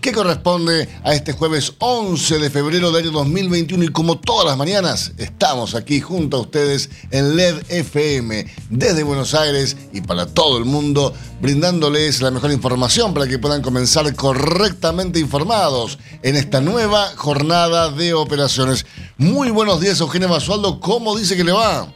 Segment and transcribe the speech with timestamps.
[0.00, 4.56] que corresponde a este jueves 11 de febrero del año 2021 y como todas las
[4.56, 10.58] mañanas estamos aquí junto a ustedes en LED FM desde Buenos Aires y para todo
[10.58, 17.12] el mundo brindándoles la mejor información para que puedan comenzar correctamente informados en esta nueva
[17.16, 18.86] jornada de operaciones.
[19.16, 21.88] Muy buenos días Eugenia Basualdo, ¿cómo dice que le va?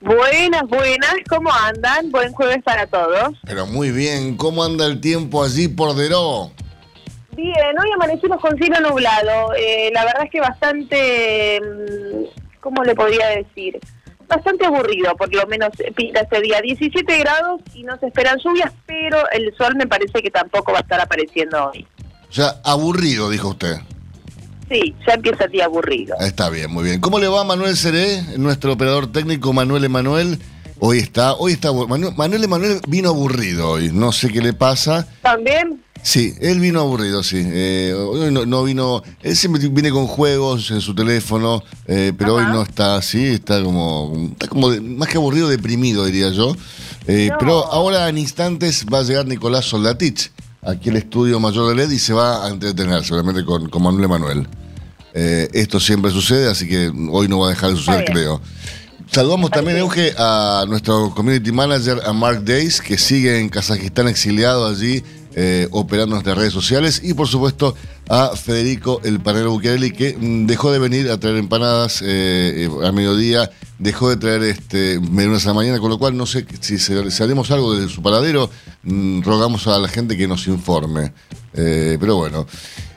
[0.00, 2.10] Buenas, buenas, ¿cómo andan?
[2.10, 3.38] Buen jueves para todos.
[3.46, 6.50] Pero muy bien, ¿cómo anda el tiempo allí por Deró?
[7.36, 9.54] Bien, hoy amanecimos con cielo nublado.
[9.54, 13.80] Eh, la verdad es que bastante, mm, ¿cómo le podría decir?
[14.28, 16.60] Bastante aburrido, por lo menos pinta este día.
[16.60, 20.78] 17 grados y no se esperan lluvias, pero el sol me parece que tampoco va
[20.78, 21.86] a estar apareciendo hoy.
[22.28, 23.76] O sea, aburrido, dijo usted.
[24.70, 26.16] Sí, ya empieza el día aburrido.
[26.20, 27.00] Está bien, muy bien.
[27.00, 30.38] ¿Cómo le va Manuel Seré, nuestro operador técnico Manuel Emanuel?
[30.78, 35.06] Hoy está, hoy está, Manuel, Manuel Emanuel vino aburrido hoy, no sé qué le pasa.
[35.22, 35.83] ¿También?
[36.04, 37.42] Sí, él vino aburrido, sí.
[37.42, 39.02] Eh, hoy no, vino.
[39.22, 43.64] Él siempre viene con juegos en su teléfono, eh, pero hoy no está así, está
[43.64, 44.12] como.
[44.32, 46.54] Está como más que aburrido, deprimido, diría yo.
[47.06, 50.30] Eh, pero ahora en instantes va a llegar Nicolás Soldatich
[50.60, 54.04] aquí al estudio mayor de LED y se va a entretener seguramente con, con Manuel
[54.04, 54.48] Emanuel.
[55.14, 58.42] esto siempre sucede, así que hoy no va a dejar de suceder, creo.
[59.10, 64.66] Saludamos también, Euge, a nuestro community manager, a Mark Days, que sigue en Kazajistán exiliado
[64.66, 65.02] allí
[65.36, 67.74] eh, operando nuestras redes sociales y por supuesto
[68.08, 72.86] a Federico el panero Bucchiarelli que mm, dejó de venir a traer empanadas eh, eh,
[72.86, 76.46] a mediodía, dejó de traer este menudas a la mañana, con lo cual no sé
[76.60, 76.76] si,
[77.22, 78.48] haremos algo de su paradero,
[78.84, 81.12] mm, rogamos a la gente que nos informe.
[81.52, 82.46] pero bueno.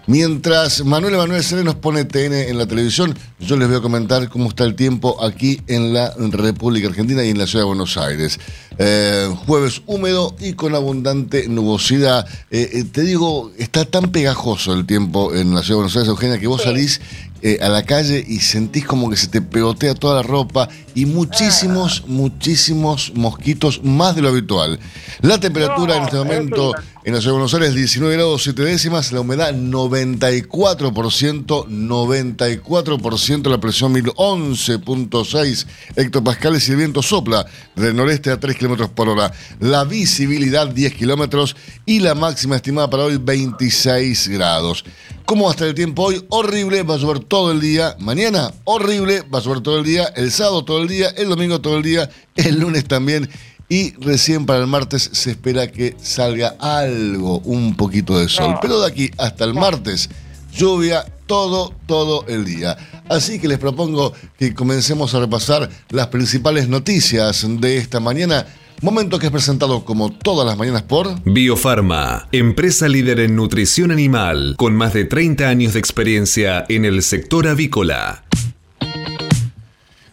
[0.08, 4.30] Mientras Manuel Emanuel Sere nos pone TN en la televisión, yo les voy a comentar
[4.30, 7.98] cómo está el tiempo aquí en la República Argentina y en la ciudad de Buenos
[7.98, 8.40] Aires.
[8.78, 12.26] Eh, jueves húmedo y con abundante nubosidad.
[12.52, 16.08] Eh, eh, te digo, está tan pegajoso el tiempo en la ciudad de Buenos Aires,
[16.08, 17.02] Eugenia, que vos salís
[17.42, 21.06] eh, a la calle y sentís como que se te pegotea toda la ropa y
[21.06, 24.80] muchísimos, muchísimos mosquitos, más de lo habitual.
[25.22, 26.74] La temperatura en este momento
[27.08, 33.60] en la ciudad de Buenos Aires 19 grados 7 décimas, la humedad 94%, 94%, la
[33.60, 35.66] presión 1011.6
[35.96, 39.32] hectopascales y el viento sopla del noreste a 3 kilómetros por hora.
[39.62, 41.56] La visibilidad 10 kilómetros
[41.86, 44.84] y la máxima estimada para hoy 26 grados.
[45.26, 46.26] ¿Cómo va a estar el tiempo hoy?
[46.30, 47.96] Horrible, va a llover todo el día.
[48.00, 50.06] Mañana, horrible, va a llover todo el día.
[50.16, 53.30] El sábado todo el día, el domingo todo el día, el lunes también.
[53.70, 58.56] Y recién para el martes se espera que salga algo, un poquito de sol.
[58.62, 60.10] Pero de aquí hasta el martes,
[60.54, 62.78] lluvia todo, todo el día.
[63.10, 68.48] Así que les propongo que comencemos a repasar las principales noticias de esta mañana.
[68.82, 74.54] Momento que es presentado como todas las mañanas por Biofarma, empresa líder en nutrición animal,
[74.56, 78.24] con más de 30 años de experiencia en el sector avícola.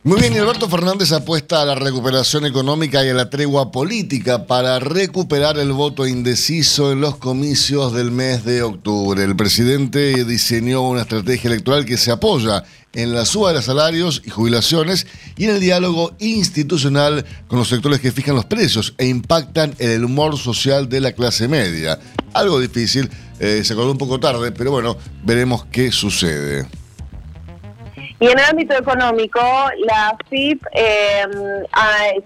[0.02, 4.46] Muy bien, y Alberto Fernández apuesta a la recuperación económica y a la tregua política
[4.46, 9.22] para recuperar el voto indeciso en los comicios del mes de octubre.
[9.22, 14.22] El presidente diseñó una estrategia electoral que se apoya en la suba de los salarios
[14.24, 15.06] y jubilaciones
[15.36, 19.90] y en el diálogo institucional con los sectores que fijan los precios e impactan en
[19.90, 21.98] el humor social de la clase media.
[22.32, 23.10] Algo difícil,
[23.40, 26.66] eh, se acordó un poco tarde, pero bueno, veremos qué sucede.
[28.24, 29.38] Y en el ámbito económico,
[29.84, 31.26] la FIP eh,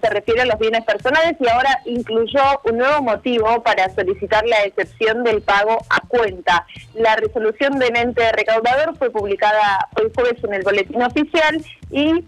[0.01, 4.63] se refiere a los bienes personales y ahora incluyó un nuevo motivo para solicitar la
[4.63, 6.65] excepción del pago a cuenta.
[6.93, 11.61] La resolución del ente recaudador fue publicada hoy jueves en el boletín oficial
[11.91, 12.23] y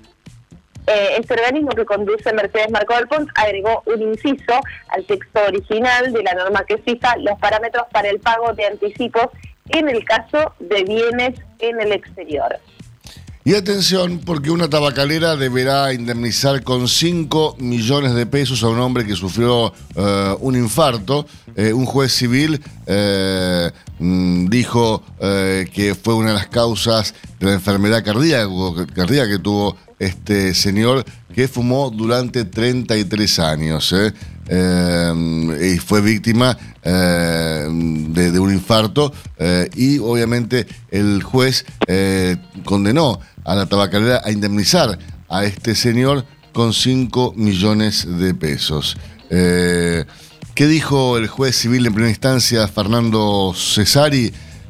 [0.88, 4.59] eh, este organismo que conduce Mercedes Marco del Pons agregó un inciso
[4.89, 9.27] al texto original de la norma que fija los parámetros para el pago de anticipos
[9.69, 12.59] en el caso de bienes en el exterior.
[13.43, 19.03] Y atención, porque una tabacalera deberá indemnizar con 5 millones de pesos a un hombre
[19.03, 21.25] que sufrió eh, un infarto.
[21.55, 27.53] Eh, un juez civil eh, mm, dijo que fue una de las causas de la
[27.53, 31.03] enfermedad cardíaca, que tuvo este señor
[31.33, 33.95] que fumó durante 33 años.
[35.61, 39.11] y fue víctima de, un infarto
[39.75, 41.65] y obviamente el juez
[42.65, 44.97] condenó a la tabacalera a indemnizar
[45.29, 48.97] a este señor con 5 millones de pesos.
[49.29, 50.05] Eh,
[50.53, 54.25] ¿Qué dijo el juez civil en primera instancia, Fernando Cesari,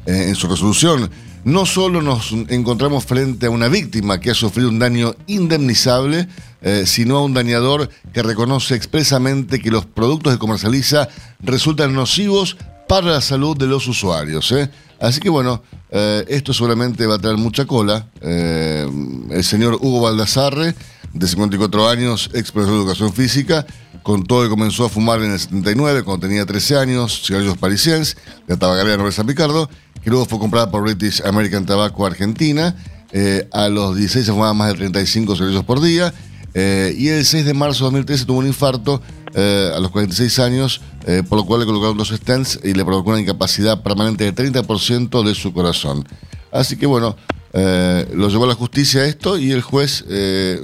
[0.06, 1.10] eh, en su resolución?
[1.44, 6.28] No solo nos encontramos frente a una víctima que ha sufrido un daño indemnizable,
[6.60, 11.08] eh, sino a un dañador que reconoce expresamente que los productos que comercializa
[11.40, 12.56] resultan nocivos
[12.88, 14.54] para la salud de los usuarios.
[15.02, 15.60] Así que bueno,
[15.90, 18.06] eh, esto seguramente va a traer mucha cola.
[18.20, 18.88] Eh,
[19.30, 20.76] el señor Hugo Baldassarre,
[21.12, 23.66] de 54 años, ex profesor de educación física,
[24.04, 28.16] contó que comenzó a fumar en el 79, cuando tenía 13 años, cigarrillos parisienses,
[28.46, 29.68] de tabacalera Novel San Picardo,
[30.04, 32.76] que luego fue comprada por British American Tobacco Argentina.
[33.10, 36.14] Eh, a los 16 se fumaba más de 35 cigarrillos por día.
[36.54, 39.00] Y el 6 de marzo de 2013 tuvo un infarto
[39.34, 43.10] a los 46 años eh, por lo cual le colocaron dos stents y le provocó
[43.10, 46.06] una incapacidad permanente de 30% de su corazón.
[46.52, 47.16] Así que bueno,
[47.52, 50.62] eh, lo llevó a la justicia esto y el juez eh,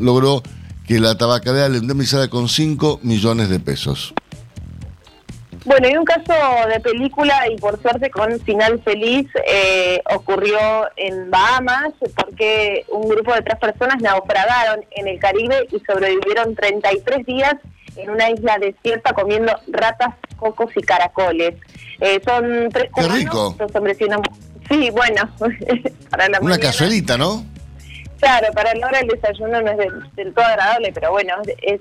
[0.00, 0.42] logró
[0.86, 4.12] que la tabacalera le indemnizara con 5 millones de pesos.
[5.68, 6.32] Bueno, y un caso
[6.66, 9.26] de película y por suerte con final feliz
[10.14, 10.58] ocurrió
[10.96, 17.26] en Bahamas porque un grupo de tres personas naufragaron en el Caribe y sobrevivieron 33
[17.26, 17.54] días
[17.96, 21.54] en una isla desierta comiendo ratas, cocos y caracoles.
[22.00, 23.54] Eh, son tres Qué rico.
[23.58, 24.20] dos hombres y una
[24.70, 25.22] Sí, bueno,
[26.10, 27.44] para la Una cazuelita, ¿no?
[28.20, 29.78] Claro, para la hora del desayuno no es
[30.16, 31.80] del, todo agradable, pero bueno, es,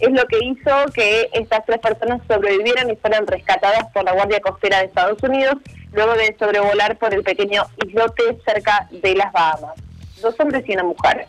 [0.00, 4.40] es lo que hizo que estas tres personas sobrevivieran y fueran rescatadas por la Guardia
[4.40, 5.56] Costera de Estados Unidos
[5.92, 9.74] luego de sobrevolar por el pequeño islote cerca de las Bahamas.
[10.22, 11.26] Dos hombres y una mujer.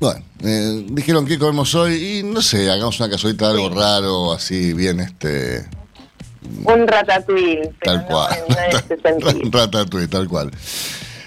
[0.00, 4.32] Bueno, eh, dijeron que comemos hoy y no sé, hagamos una casualita de algo raro,
[4.32, 5.66] así bien este.
[6.64, 7.72] Un ratatouille.
[7.82, 8.36] Tal cual.
[9.44, 10.50] Un ratatouille, tal cual.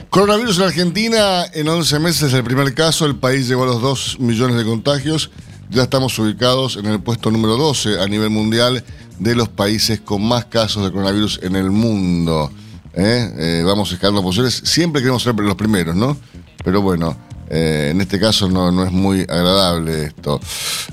[0.10, 4.20] Coronavirus en Argentina, en 11 meses el primer caso, el país llegó a los 2
[4.20, 5.32] millones de contagios.
[5.72, 8.84] Ya estamos ubicados en el puesto número 12 a nivel mundial
[9.20, 12.52] de los países con más casos de coronavirus en el mundo.
[12.94, 13.34] ¿eh?
[13.38, 14.62] Eh, vamos escalando posiciones.
[14.66, 16.18] Siempre queremos ser los primeros, ¿no?
[16.62, 17.16] Pero bueno,
[17.50, 20.42] eh, en este caso no, es muy agradable esto.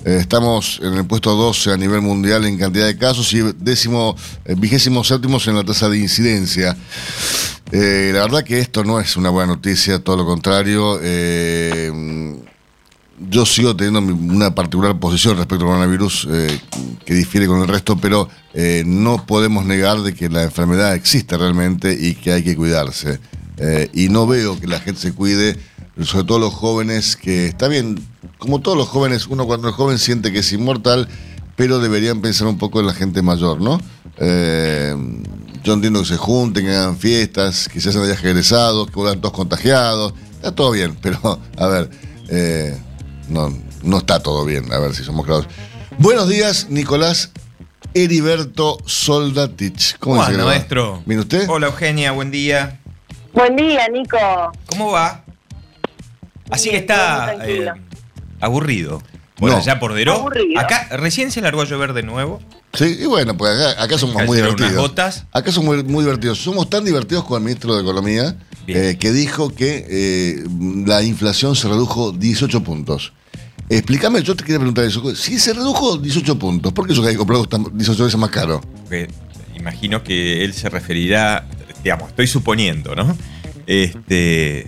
[0.04, 4.16] Eh, estamos en el puesto 12 a nivel mundial en cantidad de casos y décimo,
[4.44, 6.76] eh, vigésimo séptimos en la tasa de incidencia.
[7.72, 11.00] la verdad que esto no es una buena noticia, todo lo contrario.
[13.30, 16.28] Yo sigo teniendo una particular posición respecto al coronavirus
[17.04, 18.28] que difiere con el resto, pero
[18.84, 23.20] no podemos negar de que la enfermedad existe realmente y que hay que cuidarse.
[23.92, 25.58] y no veo que la gente se cuide
[26.04, 27.98] sobre todo los jóvenes, que está bien,
[28.38, 31.08] como todos los jóvenes, uno cuando es joven siente que es inmortal,
[31.56, 33.80] pero deberían pensar un poco en la gente mayor, ¿no?
[34.18, 34.94] Eh,
[35.64, 39.20] yo entiendo que se junten, que hagan fiestas, que se hacen viajes egresados, que vuelvan
[39.20, 41.90] todos contagiados, está todo bien, pero a ver,
[42.28, 42.78] eh,
[43.28, 45.46] no, no está todo bien, a ver si somos claros.
[45.98, 47.30] Buenos días, Nicolás
[47.94, 49.98] Heriberto Soldatich.
[49.98, 51.02] ¿Cómo va, maestro?
[51.06, 51.48] ¿Viene usted?
[51.48, 52.80] Hola, Eugenia, buen día.
[53.32, 54.18] Buen día, Nico.
[54.66, 55.24] ¿Cómo va?
[56.50, 57.70] Así que está eh,
[58.40, 59.02] aburrido.
[59.38, 60.28] Bueno, ya por Deró.
[60.56, 62.40] Acá recién se largó a llover de nuevo.
[62.72, 65.24] Sí, y bueno, pues acá, somos muy divertidos.
[65.32, 66.38] Acá somos muy, divertidos.
[66.38, 70.44] Somos tan divertidos como el ministro de Economía, eh, que dijo que eh,
[70.86, 73.12] la inflación se redujo 18 puntos.
[73.68, 75.14] Explícame, yo te quería preguntar eso.
[75.14, 78.30] Si se redujo 18 puntos, ¿por qué eso que hay comprado está 18 veces más
[78.30, 78.60] caro?
[79.54, 81.46] imagino que él se referirá,
[81.82, 83.16] digamos, estoy suponiendo, ¿no?
[83.66, 84.66] Este,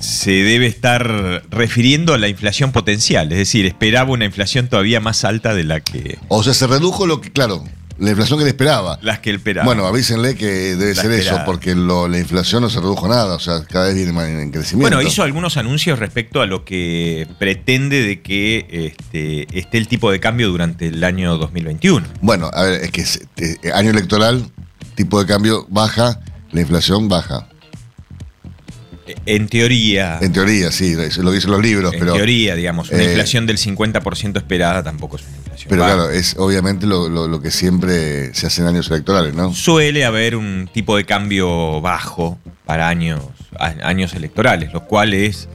[0.00, 5.24] se debe estar refiriendo a la inflación potencial, es decir, esperaba una inflación todavía más
[5.24, 6.18] alta de la que...
[6.28, 7.64] O sea, se redujo lo que, claro,
[8.02, 8.98] la inflación que él esperaba.
[9.00, 9.64] Las que él esperaba.
[9.64, 13.62] Bueno, avísenle que debe ser eso, porque la inflación no se redujo nada, o sea,
[13.64, 14.96] cada vez viene más en crecimiento.
[14.96, 20.10] Bueno, hizo algunos anuncios respecto a lo que pretende de que este, esté el tipo
[20.10, 22.04] de cambio durante el año 2021.
[22.20, 23.20] Bueno, a ver, es que es,
[23.72, 24.50] año electoral,
[24.96, 26.18] tipo de cambio baja,
[26.50, 27.46] la inflación baja.
[29.26, 30.18] En teoría.
[30.20, 32.12] En teoría, sí, lo dicen los libros, pero.
[32.12, 35.68] En teoría, digamos, una eh, inflación del 50% esperada tampoco es una inflación.
[35.68, 39.52] Pero claro, es obviamente lo, que siempre se hace en años electorales, ¿no?
[39.52, 43.20] Suele haber un tipo de cambio bajo para años,
[43.82, 45.48] años electorales, lo cual es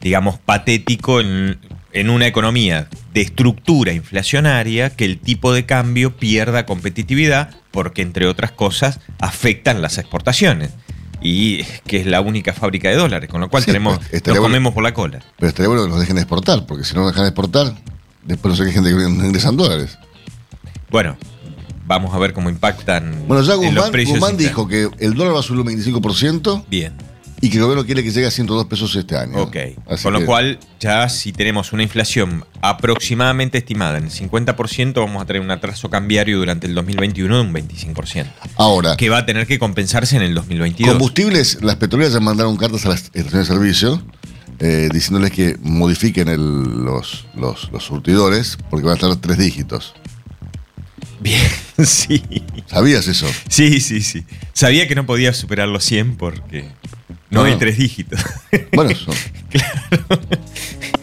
[0.00, 1.58] digamos, patético en,
[1.92, 8.26] en una economía de estructura inflacionaria que el tipo de cambio pierda competitividad porque, entre
[8.26, 10.70] otras cosas, afectan las exportaciones.
[11.22, 14.22] Y que es la única fábrica de dólares, con lo cual Sí, tenemos, pues, nos
[14.22, 15.20] bueno- comemos por la cola.
[15.38, 17.74] Pero estaría bueno que nos dejen exportar, porque si no nos dejan exportar,
[18.24, 19.98] después no sé qué gente que no ingresan dólares.
[20.90, 21.16] Bueno,
[21.86, 24.18] vamos a ver cómo impactan Bueno, ya los Guzmán, precios.
[24.18, 26.94] Guzmán dijo que el dólar va a subir un 25% Bien,
[27.42, 29.38] y que el gobierno quiere que llegue a 102 pesos este año.
[29.38, 29.56] ok.
[29.88, 35.00] Así Con lo que- cual, ya si tenemos una inflación aproximadamente estimada en el 50%,
[35.00, 39.18] vamos a tener un atraso cambiario durante el 2021 de un 25%, Ahora, que va
[39.18, 40.92] a tener que compensarse en el 2022.
[40.92, 44.02] combustibles, las petroleras ya mandaron cartas a las estaciones de servicio
[44.62, 49.94] eh, diciéndoles que modifiquen el- los, los, los surtidores porque van a estar tres dígitos.
[51.20, 51.40] Bien,
[51.84, 52.22] sí.
[52.66, 53.26] ¿Sabías eso?
[53.48, 54.24] Sí, sí, sí.
[54.52, 56.66] Sabía que no podía superar los 100 porque
[57.30, 58.20] no, hay tres dígitos.
[58.72, 59.10] Bueno, eso.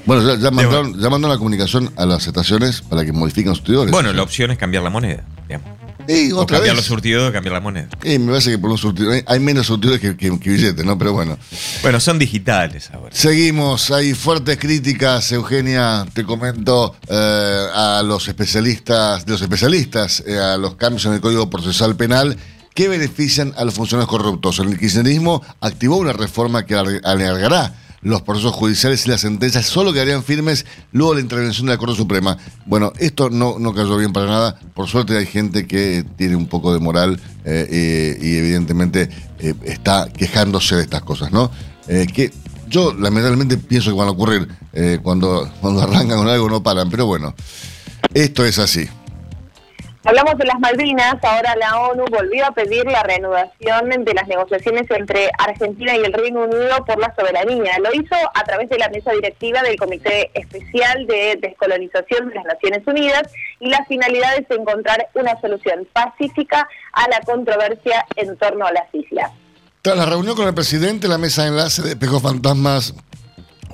[0.06, 3.58] Bueno, ya, ya mandaron, ya mandaron la comunicación a las estaciones para que modifiquen los
[3.58, 3.92] surtidores.
[3.92, 5.24] bueno, la opción es cambiar la moneda.
[5.48, 5.68] digamos.
[6.08, 6.84] Y O otra cambiar vez.
[6.84, 7.90] los surtidos o cambiar la moneda.
[8.04, 10.86] Eh, me parece que por un surtidor hay- hay menos surtidores que, que- que billetes,
[10.86, 10.98] ¿no?
[10.98, 11.38] Pero bueno.
[11.82, 13.10] Bueno, son digitales ahora.
[13.14, 20.38] Seguimos, hay fuertes críticas, Eugenia, te comento, eh, a los especialistas, de los especialistas, eh,
[20.40, 22.38] a los cambios en el Código Procesal Penal
[22.78, 24.60] que benefician a los funcionarios corruptos.
[24.60, 29.92] El kirchnerismo activó una reforma que alar- alargará los procesos judiciales y las sentencias solo
[29.94, 32.38] quedarían firmes luego de la intervención de la Corte Suprema.
[32.68, 34.60] Bueno, esto no, no cayó bien para nada.
[34.76, 40.08] Por suerte hay gente que tiene un poco de moral eh, y evidentemente eh, está
[40.16, 41.50] quejándose de estas cosas, ¿no?
[41.88, 42.32] Eh, que
[42.70, 44.48] yo lamentablemente pienso que van a ocurrir
[45.02, 47.34] cuando, cuando arrancan con algo no paran, pero bueno,
[48.14, 48.88] esto es así.
[50.08, 54.90] Hablamos de las Malvinas, ahora la ONU volvió a pedir la reanudación de las negociaciones
[54.90, 57.78] entre Argentina y el Reino Unido por la soberanía.
[57.80, 62.46] Lo hizo a través de la mesa directiva del Comité Especial de Descolonización de las
[62.46, 63.24] Naciones Unidas
[63.60, 68.86] y la finalidad es encontrar una solución pacífica a la controversia en torno a las
[68.94, 69.32] islas.
[69.82, 72.94] Tras la reunión con el presidente, la mesa de enlace despejó fantasmas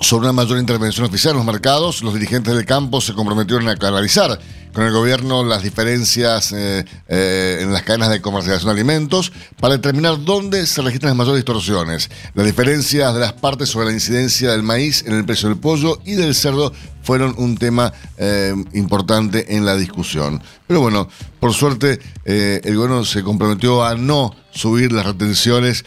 [0.01, 2.01] sobre una mayor intervención oficial en los mercados.
[2.01, 4.39] Los dirigentes del campo se comprometieron a canalizar
[4.73, 9.75] con el gobierno las diferencias eh, eh, en las cadenas de comercialización de alimentos para
[9.75, 12.09] determinar dónde se registran las mayores distorsiones.
[12.33, 15.99] Las diferencias de las partes sobre la incidencia del maíz en el precio del pollo
[16.05, 20.41] y del cerdo fueron un tema eh, importante en la discusión.
[20.67, 21.07] Pero bueno,
[21.39, 25.83] por suerte el gobierno se comprometió a no subir las retenciones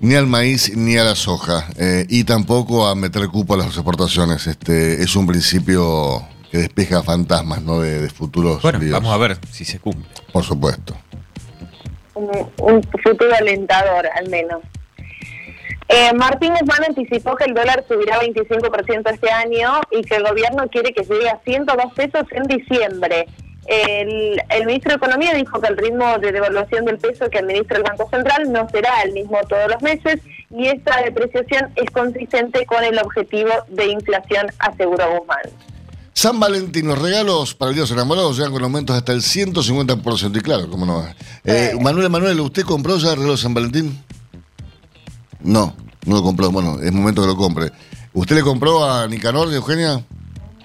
[0.00, 1.66] ni al maíz ni a la soja
[2.08, 4.46] y tampoco a meter cupo a las exportaciones.
[4.46, 7.80] Este es un principio que despeja fantasmas ¿no?
[7.80, 8.92] de, de futuros Bueno, líos.
[8.92, 10.04] vamos a ver si se cumple.
[10.32, 10.96] Por supuesto.
[12.14, 14.62] un, un futuro alentador al menos.
[15.88, 20.66] Eh, Martín Guzmán anticipó que el dólar subirá 25% este año y que el gobierno
[20.68, 23.26] quiere que llegue a 102 pesos en diciembre.
[23.68, 27.78] El, el ministro de Economía dijo que el ritmo de devaluación del peso que administra
[27.78, 32.64] el Banco Central no será el mismo todos los meses y esta depreciación es consistente
[32.66, 35.40] con el objetivo de inflación, aseguró Guzmán.
[36.18, 39.20] San Valentín, los regalos para el Día de los Enamorados llegan con aumentos hasta el
[39.20, 40.38] 150%.
[40.38, 41.04] Y claro, cómo no.
[41.44, 41.78] Eh, Sí.
[41.78, 44.02] Manuel, Manuel, ¿usted compró ya el regalo de San Valentín?
[45.40, 46.50] No, no lo compró.
[46.50, 47.70] Bueno, es momento que lo compre.
[48.14, 50.02] ¿Usted le compró a Nicanor, Eugenia?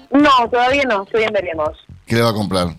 [0.09, 1.71] No, todavía no, estoy en veremos.
[2.05, 2.73] ¿Qué le va a comprar?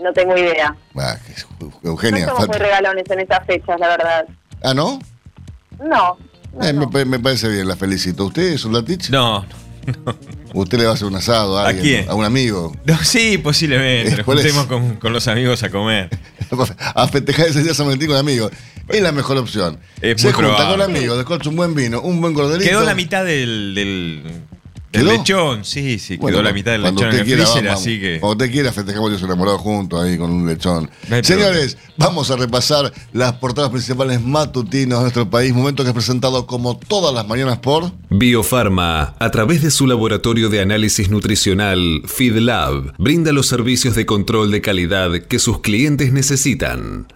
[0.00, 0.76] No tengo idea.
[0.96, 1.16] Ah,
[1.58, 2.28] No Eugenia.
[2.28, 4.26] somos muy regalones en estas fechas, la verdad.
[4.62, 5.00] Ah, ¿no?
[5.80, 6.16] No.
[6.54, 6.80] no, Eh, no.
[6.82, 8.26] Me, pa- me parece bien, la felicito.
[8.26, 9.10] ¿Usted, Soldatich?
[9.10, 9.44] No,
[10.54, 11.84] ¿Usted le va a hacer un asado a ¿A alguien?
[12.04, 12.10] quién?
[12.10, 12.74] A un amigo.
[12.84, 14.16] no, sí, posiblemente.
[14.16, 16.10] Nos juntemos con, con los amigos a comer.
[16.94, 18.52] a festejar ese día San Valentín con amigos.
[18.88, 19.78] Es la mejor opción.
[20.00, 20.84] Es Se junta probable.
[20.84, 22.68] con amigos, descorcha un buen vino, un buen corderito.
[22.68, 24.22] Quedó la mitad del, del,
[24.90, 25.12] ¿Quedó?
[25.12, 27.68] lechón, sí, sí, Bueno, quedó la mitad del cuando lechón en usted el quiera, freezer,
[27.68, 28.20] vamos, así que.
[28.20, 30.90] Cuando usted quiera, festejamos los enamorados juntos ahí con un lechón.
[31.08, 35.52] No Señores, vamos a repasar las portadas principales matutinas de nuestro país.
[35.52, 37.92] Momento que es presentado como todas las mañanas por.
[38.08, 44.50] Biofarma, a través de su laboratorio de análisis nutricional, FeedLab, brinda los servicios de control
[44.50, 47.08] de calidad que sus clientes necesitan.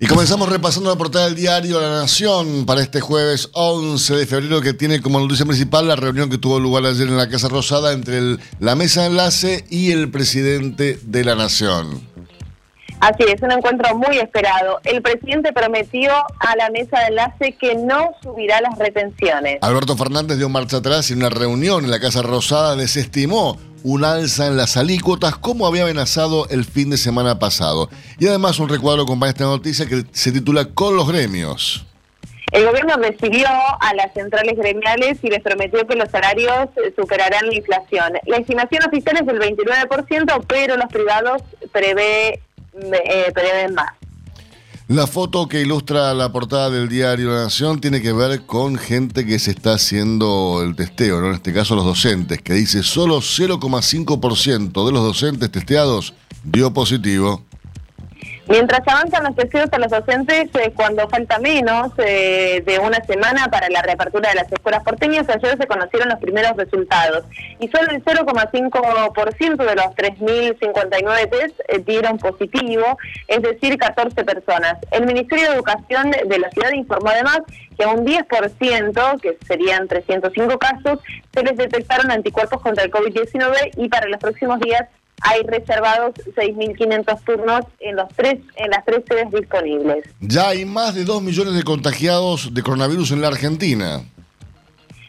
[0.00, 4.60] Y comenzamos repasando la portada del diario La Nación para este jueves 11 de febrero
[4.60, 7.92] que tiene como noticia principal la reunión que tuvo lugar ayer en la Casa Rosada
[7.92, 12.06] entre el- la mesa de enlace y el presidente de la Nación.
[13.00, 14.80] Así es, un encuentro muy esperado.
[14.84, 19.58] El presidente prometió a la mesa de enlace que no subirá las retenciones.
[19.62, 24.04] Alberto Fernández dio marcha atrás y en una reunión en la Casa Rosada desestimó un
[24.04, 27.88] alza en las alícuotas como había amenazado el fin de semana pasado.
[28.18, 31.84] Y además un recuadro acompaña esta noticia que se titula Con los gremios.
[32.52, 37.54] El gobierno recibió a las centrales gremiales y les prometió que los salarios superarán la
[37.54, 38.14] inflación.
[38.26, 41.42] La estimación oficial es del 29%, pero los privados
[41.72, 42.40] prevé,
[42.74, 43.92] eh, prevén más.
[44.88, 49.26] La foto que ilustra la portada del diario La Nación tiene que ver con gente
[49.26, 51.26] que se está haciendo el testeo, ¿no?
[51.26, 57.44] en este caso los docentes, que dice solo 0,5% de los docentes testeados dio positivo.
[58.48, 63.48] Mientras avanzan los testeos a los docentes, eh, cuando falta menos eh, de una semana
[63.48, 67.24] para la reapertura de las escuelas porteñas, ayer se conocieron los primeros resultados.
[67.60, 74.78] Y solo el 0,5% de los 3.059 test eh, dieron positivo, es decir, 14 personas.
[74.92, 77.40] El Ministerio de Educación de la ciudad informó además
[77.76, 81.00] que a un 10%, que serían 305 casos,
[81.34, 84.88] se les detectaron anticuerpos contra el COVID-19 y para los próximos días
[85.20, 90.04] hay reservados 6.500 turnos en, los tres, en las tres sedes disponibles.
[90.20, 94.02] Ya hay más de 2 millones de contagiados de coronavirus en la Argentina.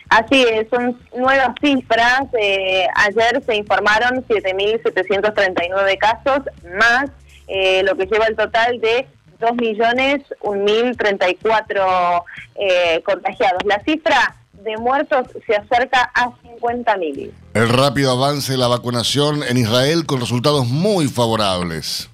[0.09, 2.23] Así es, son nuevas cifras.
[2.39, 6.39] Eh, ayer se informaron 7.739 casos,
[6.79, 7.11] más
[7.47, 9.07] eh, lo que lleva el total de
[9.39, 12.23] 2.1.034
[12.55, 13.63] eh, contagiados.
[13.65, 17.31] La cifra de muertos se acerca a 50.000.
[17.53, 22.09] El rápido avance de la vacunación en Israel con resultados muy favorables.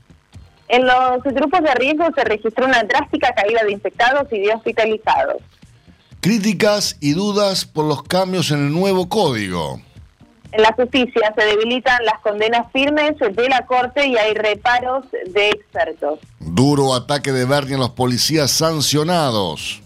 [0.67, 5.37] En los grupos de riesgo se registró una drástica caída de infectados y de hospitalizados.
[6.21, 9.79] Críticas y dudas por los cambios en el nuevo código.
[10.51, 15.49] En la justicia se debilitan las condenas firmes de la Corte y hay reparos de
[15.49, 16.19] expertos.
[16.39, 19.81] Duro ataque de Bernie a los policías sancionados.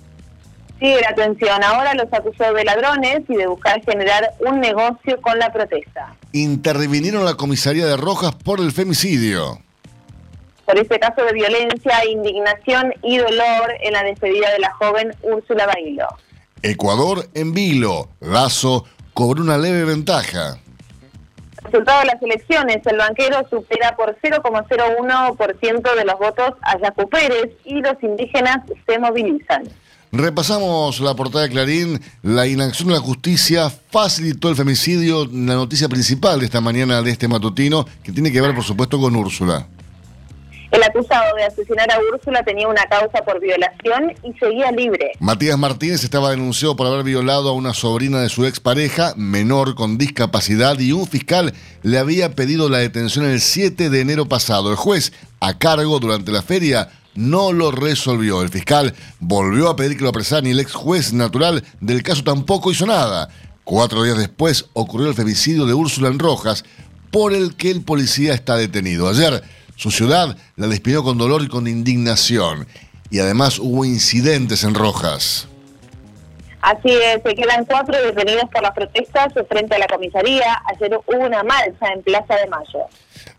[0.80, 1.62] Sigue la atención.
[1.64, 6.16] Ahora los acusó de ladrones y de buscar generar un negocio con la protesta.
[6.32, 9.60] Intervinieron la comisaría de Rojas por el femicidio.
[10.66, 15.66] Por este caso de violencia, indignación y dolor en la despedida de la joven Úrsula
[15.66, 16.08] Bailo.
[16.62, 18.10] Ecuador en vilo.
[18.20, 20.60] Lazo cobró una leve ventaja.
[21.64, 27.52] Resultado de las elecciones, el banquero supera por 0,01% de los votos a Yacu Pérez
[27.66, 29.64] y los indígenas se movilizan.
[30.12, 32.02] Repasamos la portada de Clarín.
[32.24, 37.12] La inacción de la justicia facilitó el femicidio, la noticia principal de esta mañana de
[37.12, 39.68] este matutino, que tiene que ver, por supuesto, con Úrsula.
[40.72, 45.14] El acusado de asesinar a Úrsula tenía una causa por violación y seguía libre.
[45.20, 49.98] Matías Martínez estaba denunciado por haber violado a una sobrina de su expareja, menor con
[49.98, 54.70] discapacidad, y un fiscal le había pedido la detención el 7 de enero pasado.
[54.70, 58.44] El juez, a cargo durante la feria, no lo resolvió.
[58.44, 62.24] El fiscal volvió a pedir que lo apresaran y el ex juez natural del caso
[62.24, 63.30] tampoco hizo nada.
[63.64, 66.64] Cuatro días después ocurrió el femicidio de Úrsula en Rojas,
[67.12, 69.10] por el que el policía está detenido.
[69.10, 69.44] Ayer,
[69.80, 72.68] su ciudad la despidió con dolor y con indignación.
[73.10, 75.48] Y además hubo incidentes en Rojas.
[76.62, 80.62] Así es, se quedan cuatro detenidos por las protestas frente a la comisaría.
[80.66, 82.88] Ayer hubo una marcha en Plaza de Mayo.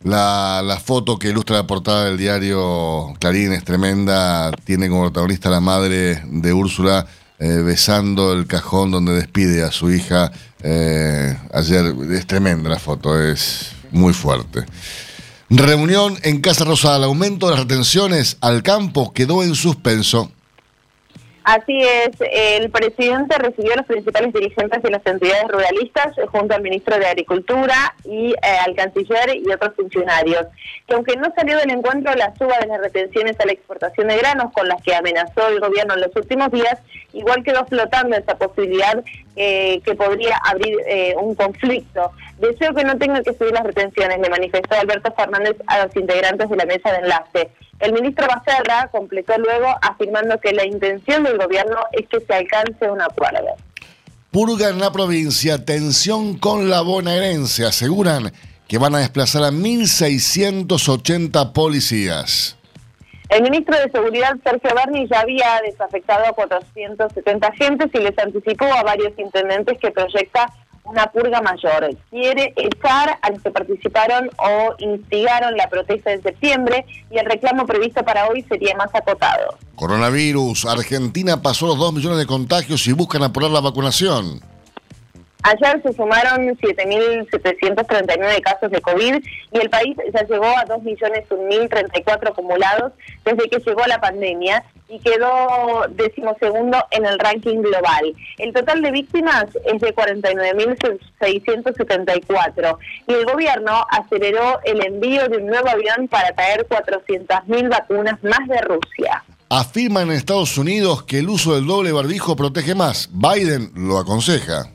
[0.03, 4.51] La, foto que ilustra la portada del diario Clarín es tremenda.
[4.65, 7.07] Tiene como protagonista la madre de Úrsula
[7.39, 10.33] eh, besando el cajón donde despide a su hija.
[10.63, 14.65] Eh, ayer es tremenda la foto, es muy fuerte.
[15.51, 16.99] Reunión en Casa Rosada.
[16.99, 20.31] El aumento de las retenciones al campo quedó en suspenso.
[21.43, 26.55] Así es, el presidente recibió a los principales dirigentes de las entidades ruralistas eh, junto
[26.55, 30.47] al ministro de Agricultura y eh, al canciller y otros funcionarios.
[30.87, 34.19] Que aunque no salió del encuentro la suba de las retenciones a la exportación de
[34.19, 36.79] granos con las que amenazó el gobierno en los últimos días,
[37.15, 39.03] igual quedó flotando esa posibilidad
[39.37, 40.77] eh, que podría abrir
[41.21, 42.13] un conflicto.
[42.39, 46.49] Deseo que no tengan que subir las retenciones, le manifestó Alberto Fernández a los integrantes
[46.49, 47.51] de la mesa de enlace.
[47.81, 52.91] El ministro Bacerra completó luego afirmando que la intención del gobierno es que se alcance
[52.91, 53.57] un acuerdo.
[54.31, 57.67] Purga en la provincia, tensión con la bonaerense.
[57.67, 58.33] Aseguran
[58.69, 62.57] que van a desplazar a 1.680 policías.
[63.31, 68.65] El ministro de Seguridad, Sergio Berni, ya había desafectado a 470 agentes y les anticipó
[68.65, 71.97] a varios intendentes que proyecta una purga mayor.
[72.11, 77.67] Quiere echar a los que participaron o instigaron la protesta de septiembre y el reclamo
[77.67, 79.57] previsto para hoy sería más acotado.
[79.77, 80.67] Coronavirus.
[80.67, 84.41] Argentina pasó los 2 millones de contagios y buscan apurar la vacunación.
[85.43, 92.93] Ayer se sumaron 7.739 casos de COVID y el país ya llegó a 2.1.034 acumulados
[93.25, 98.15] desde que llegó la pandemia y quedó decimosegundo en el ranking global.
[98.39, 102.77] El total de víctimas es de 49.674
[103.07, 108.47] y el gobierno aceleró el envío de un nuevo avión para traer 400.000 vacunas más
[108.49, 109.23] de Rusia.
[109.49, 113.09] Afirman en Estados Unidos que el uso del doble barbijo protege más.
[113.13, 114.71] Biden lo aconseja.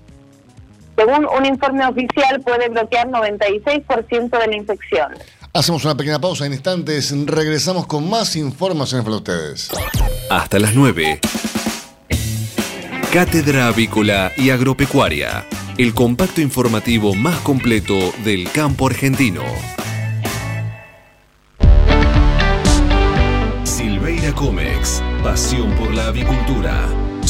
[0.96, 5.14] Según un informe oficial, puede bloquear 96% de la infección.
[5.54, 7.14] Hacemos una pequeña pausa en instantes.
[7.26, 9.72] Regresamos con más informaciones para ustedes.
[10.30, 11.20] Hasta las 9.
[13.14, 15.46] Cátedra Avícola y Agropecuaria.
[15.78, 19.44] El compacto informativo más completo del campo argentino.
[23.64, 25.02] Silveira Comex.
[25.24, 27.05] Pasión por la avicultura.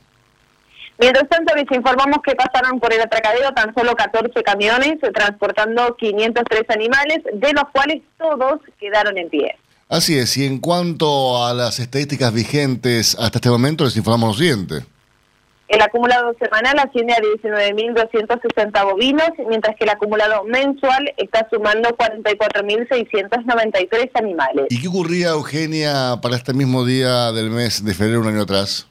[0.99, 6.63] Mientras tanto, les informamos que pasaron por el atracadero tan solo 14 camiones transportando 503
[6.69, 9.55] animales, de los cuales todos quedaron en pie.
[9.89, 14.43] Así es, y en cuanto a las estadísticas vigentes hasta este momento, les informamos lo
[14.43, 14.83] siguiente.
[15.69, 24.11] El acumulado semanal asciende a 19.260 bovinos, mientras que el acumulado mensual está sumando 44.693
[24.15, 24.67] animales.
[24.69, 28.87] ¿Y qué ocurría, Eugenia, para este mismo día del mes de febrero un año atrás?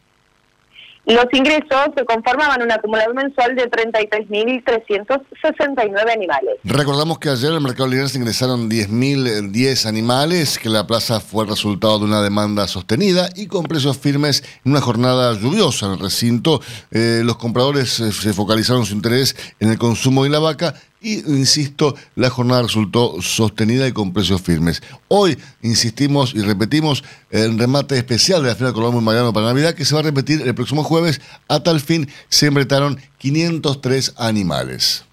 [1.06, 6.56] Los ingresos se conformaban un acumulado mensual de 33.369 animales.
[6.64, 11.44] Recordamos que ayer en el mercado libre se ingresaron 10.010 animales, que la plaza fue
[11.44, 15.92] el resultado de una demanda sostenida y con precios firmes en una jornada lluviosa en
[15.92, 16.60] el recinto.
[16.90, 21.18] Eh, los compradores eh, se focalizaron su interés en el consumo de la vaca y,
[21.30, 24.82] insisto, la jornada resultó sostenida y con precios firmes.
[25.08, 29.84] Hoy, insistimos y repetimos, el remate especial de la Feria Colombo Mariano para Navidad que
[29.84, 31.20] se va a repetir el próximo jueves.
[31.48, 35.04] A tal fin se embretaron 503 animales.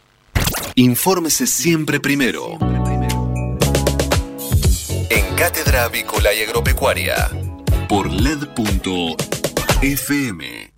[0.76, 2.58] Infórmese siempre primero.
[5.10, 7.30] En Cátedra Avícola y Agropecuaria.
[7.88, 9.24] Por LED.fm.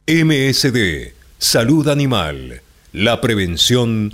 [0.07, 1.13] MSD.
[1.37, 2.61] Salud Animal.
[2.91, 4.13] La prevención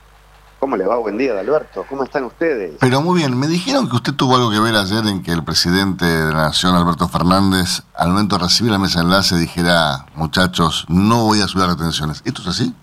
[0.66, 0.98] ¿Cómo le va?
[0.98, 1.86] Buen día, Alberto.
[1.88, 2.78] ¿Cómo están ustedes?
[2.80, 5.44] Pero muy bien, me dijeron que usted tuvo algo que ver ayer en que el
[5.44, 10.08] presidente de la Nación, Alberto Fernández, al momento de recibir la mesa de enlace dijera,
[10.16, 12.24] muchachos, no voy a subir retenciones.
[12.26, 12.74] ¿Esto es así?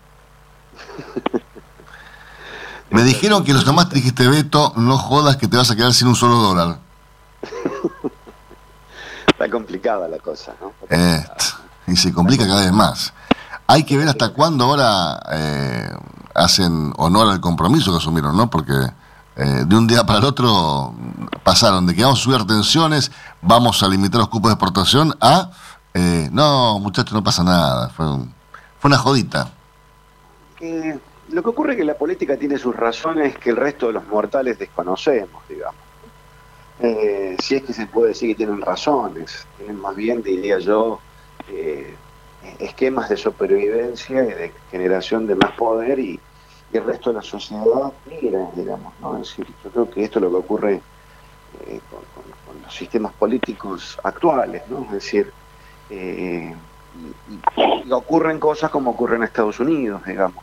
[2.90, 5.92] me dijeron que los demás te dijiste, Beto, no jodas que te vas a quedar
[5.92, 6.78] sin un solo dólar.
[9.26, 10.72] Está complicada la cosa, ¿no?
[10.88, 11.24] Eh,
[11.88, 13.12] y se complica cada vez más.
[13.72, 15.88] Hay que ver hasta cuándo ahora eh,
[16.34, 18.50] hacen honor al compromiso que asumieron, ¿no?
[18.50, 18.74] Porque
[19.36, 20.92] eh, de un día para el otro
[21.42, 25.50] pasaron de que vamos a subir retenciones, vamos a limitar los cupos de exportación, a,
[25.94, 28.34] eh, no, muchachos, no pasa nada, fue, un-
[28.78, 29.50] fue una jodita.
[31.30, 34.06] Lo que ocurre es que la política tiene sus razones que el resto de los
[34.06, 35.80] mortales desconocemos, digamos.
[36.80, 41.00] Eh, si es que se puede decir que tienen razones, tienen más bien, diría yo,
[41.48, 41.96] eh,
[42.58, 46.20] esquemas de supervivencia y de generación de más poder y,
[46.72, 49.18] el resto de la sociedad mira, digamos, ¿no?
[49.18, 50.80] Es decir, yo creo que esto es lo que ocurre
[51.66, 54.84] eh, con, los sistemas políticos actuales, ¿no?
[54.86, 55.30] Es decir,
[55.90, 56.54] y,
[57.92, 60.42] ocurren cosas como ocurren en Estados Unidos, digamos.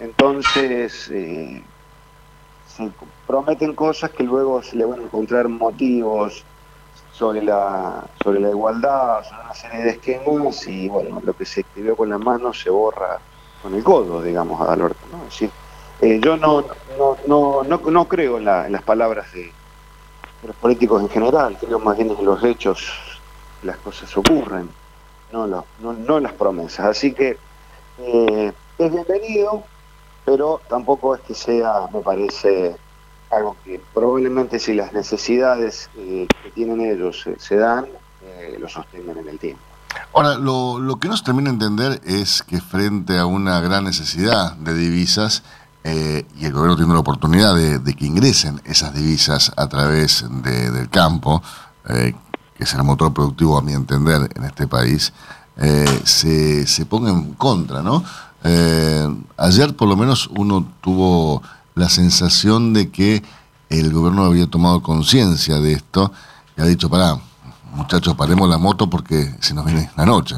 [0.00, 1.62] Entonces, eh,
[2.66, 2.90] se
[3.26, 6.44] prometen cosas que luego se le van a encontrar motivos
[7.16, 11.60] sobre la sobre la igualdad, sobre una serie de esquemas y bueno, lo que se
[11.60, 13.18] escribió con la mano se borra
[13.62, 15.06] con el codo, digamos, Adalberto.
[15.10, 15.18] ¿no?
[15.18, 15.50] Es decir,
[16.02, 16.62] eh, yo no,
[16.98, 19.50] no, no, no, no creo en, las palabras de,
[20.46, 22.92] los políticos en general, creo más bien en los hechos,
[23.62, 24.68] las cosas ocurren,
[25.32, 26.86] no, no, no las promesas.
[26.86, 27.38] Así que
[27.98, 29.62] eh, es bienvenido,
[30.24, 32.76] pero tampoco es que sea, me parece,
[33.36, 37.86] algo que probablemente si las necesidades eh, que tienen ellos se dan,
[38.22, 39.62] eh, lo sostengan en el tiempo.
[40.12, 43.84] Ahora, lo, lo, que no se termina de entender es que frente a una gran
[43.84, 45.42] necesidad de divisas,
[45.84, 50.90] eh, y el gobierno tiene la oportunidad de, que ingresen esas divisas a través del
[50.90, 51.42] campo,
[51.86, 55.12] que es el motor productivo, a mi entender, en este país,
[56.04, 58.02] se, se ponga en contra, ¿no?
[58.48, 61.42] Eh, ayer por lo menos uno tuvo
[61.76, 63.22] la sensación de que
[63.70, 66.12] el gobierno había tomado conciencia de esto
[66.56, 67.18] y ha dicho, pará,
[67.72, 70.36] muchachos, paremos la moto porque se nos viene la noche.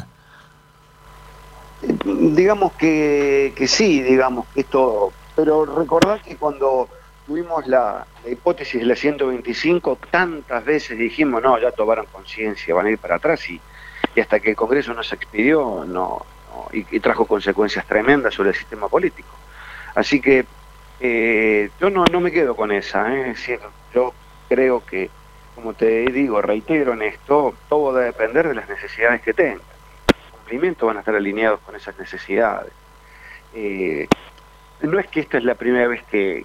[2.04, 6.88] Digamos que, sí, digamos que esto, pero recordad que cuando
[7.26, 12.90] tuvimos la, hipótesis de la 125, tantas veces dijimos, no, ya tomaron conciencia, van a
[12.90, 13.60] ir para atrás y,
[14.16, 16.26] y hasta que el Congreso no se expidió, no,
[16.72, 19.28] y, trajo consecuencias tremendas sobre el sistema político.
[19.94, 20.44] Así que
[21.00, 23.20] eh, yo no, no me quedo con esa, ¿eh?
[23.30, 23.60] es decir,
[23.94, 24.12] yo
[24.48, 25.10] creo que,
[25.54, 29.60] como te digo, reitero en esto, todo debe depender de las necesidades que tenga.
[30.06, 32.72] Los cumplimientos van a estar alineados con esas necesidades.
[33.54, 34.08] Eh,
[34.82, 36.44] no es que esta es la primera vez que,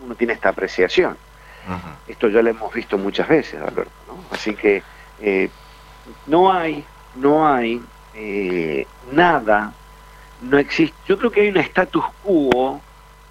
[0.00, 1.16] uno tiene esta apreciación.
[2.06, 3.92] Esto ya lo hemos visto muchas veces, Alberto.
[4.06, 4.18] ¿no?
[4.30, 4.82] Así que
[6.26, 7.80] no hay, no hay
[8.14, 9.72] eh, nada,
[10.40, 10.96] no existe.
[11.08, 12.80] Yo creo que hay un status quo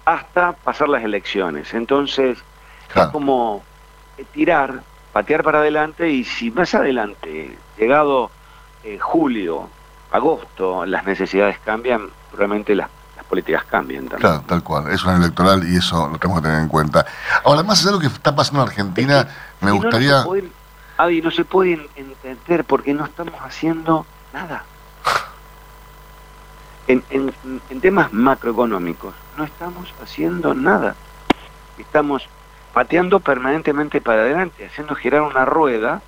[0.04, 1.72] hasta pasar las elecciones.
[1.74, 2.38] Entonces,
[2.94, 3.62] es como
[4.32, 8.30] tirar, patear para adelante y si más adelante, llegado
[8.84, 9.68] eh, julio,
[10.10, 12.88] agosto, las necesidades cambian, realmente las,
[13.28, 14.20] políticas cambian también.
[14.20, 14.90] Claro, tal cual.
[14.90, 17.06] Es un electoral y eso lo tenemos que tener en cuenta.
[17.42, 19.26] Ahora, más allá de lo que está pasando en Argentina,
[19.62, 20.24] me gustaría...
[20.24, 24.64] No, no se puede entender porque no estamos haciendo nada
[26.86, 30.94] en, en, temas macroeconómicos no estamos haciendo nada.
[31.78, 32.28] Estamos
[32.72, 36.02] pateando permanentemente para adelante, haciendo girar una rueda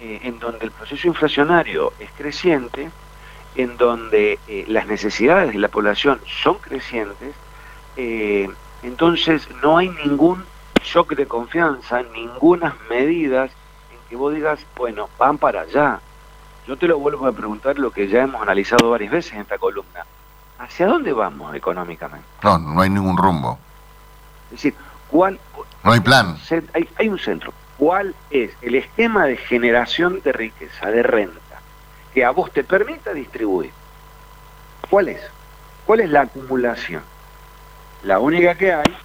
[0.00, 2.90] eh, en donde el proceso inflacionario es creciente,
[3.54, 7.34] en donde eh, las necesidades de la población son crecientes,
[7.96, 8.48] eh,
[8.82, 10.44] entonces no hay ningún
[10.82, 13.50] shock de confianza, ninguna medidas
[13.90, 16.00] en que vos digas, bueno, van para allá.
[16.66, 19.56] Yo te lo vuelvo a preguntar lo que ya hemos analizado varias veces en esta
[19.56, 20.04] columna.
[20.58, 22.26] ¿Hacia dónde vamos económicamente?
[22.42, 23.58] No, no hay ningún rumbo.
[24.46, 24.74] Es decir,
[25.08, 25.38] ¿cuál...
[25.84, 26.36] No hay plan.
[26.72, 27.52] Hay, hay un centro.
[27.78, 31.60] ¿Cuál es el esquema de generación de riqueza, de renta,
[32.12, 33.70] que a vos te permita distribuir?
[34.90, 35.20] ¿Cuál es?
[35.84, 37.02] ¿Cuál es la acumulación?
[38.02, 38.96] La única que hay,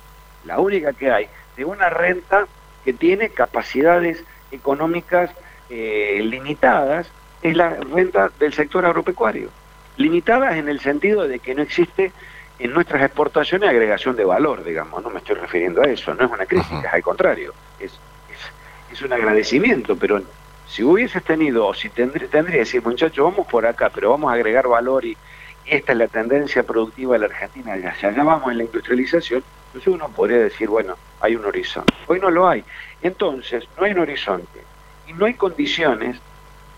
[0.45, 2.47] la única que hay, de una renta
[2.83, 5.29] que tiene capacidades económicas
[5.69, 9.49] eh, limitadas, es la renta del sector agropecuario
[9.97, 12.11] limitadas en el sentido de que no existe
[12.59, 16.31] en nuestras exportaciones agregación de valor, digamos, no me estoy refiriendo a eso, no es
[16.31, 17.91] una crítica, al contrario, es,
[18.91, 20.21] es, un agradecimiento, pero
[20.67, 24.31] si hubieses tenido, o si tendría, tendría que decir, muchachos, vamos por acá, pero vamos
[24.31, 25.17] a agregar valor y,
[25.65, 29.43] esta es la tendencia productiva de la Argentina, y hacia allá vamos en la industrialización,
[29.67, 31.93] entonces uno podría decir, bueno, hay un horizonte.
[32.07, 32.63] Hoy no lo hay.
[33.01, 34.59] Entonces, no hay un horizonte
[35.07, 36.19] y no hay condiciones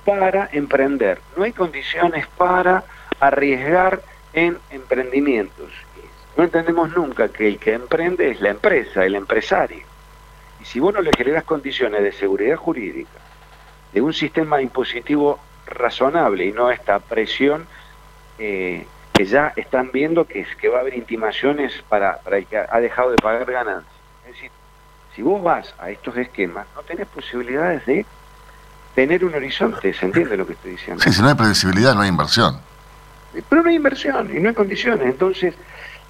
[0.05, 2.83] para emprender, no hay condiciones para
[3.19, 4.01] arriesgar
[4.33, 5.71] en emprendimientos.
[6.35, 9.83] No entendemos nunca que el que emprende es la empresa, el empresario.
[10.59, 13.19] Y si vos no le generas condiciones de seguridad jurídica,
[13.93, 17.67] de un sistema impositivo razonable y no esta presión
[18.39, 22.47] eh, que ya están viendo que, es, que va a haber intimaciones para, para el
[22.47, 23.93] que ha dejado de pagar ganancias.
[24.25, 24.51] Es decir,
[25.15, 28.05] si vos vas a estos esquemas, no tenés posibilidades de
[28.95, 31.03] tener un horizonte, ¿se entiende lo que estoy diciendo?
[31.03, 32.59] Sí, si no hay previsibilidad, no hay inversión.
[33.49, 35.05] Pero no hay inversión y no hay condiciones.
[35.07, 35.53] Entonces,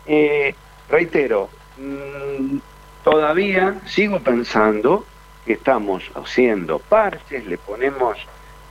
[0.05, 0.53] Eh,
[0.89, 2.57] reitero, mm,
[3.05, 5.05] todavía sigo pensando
[5.45, 8.17] que estamos haciendo parches, le ponemos,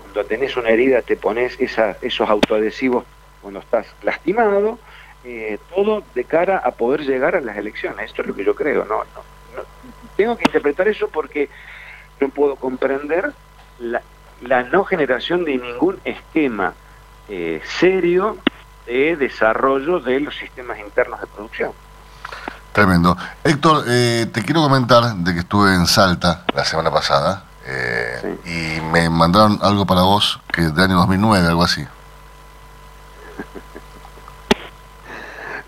[0.03, 3.05] cuando tenés una herida te pones esa- esos autoadhesivos
[3.41, 4.79] cuando estás lastimado,
[5.25, 8.11] eh, todo de cara a poder llegar a las elecciones.
[8.11, 9.23] Esto es lo que yo creo, no, no,
[9.57, 9.63] no.
[10.17, 11.49] Tengo que interpretar eso porque
[12.21, 13.33] no puedo comprender
[13.83, 14.01] la,
[14.43, 16.73] la no generación de ningún esquema
[17.29, 18.39] eh, serio
[18.87, 21.73] de desarrollo de los sistemas internos de producción.
[22.73, 23.17] Tremendo.
[23.45, 28.81] Héctor, eh, te quiero comentar de que estuve en Salta la semana pasada eh, y
[28.81, 31.85] me mandaron algo para vos que es del año 2009, algo así.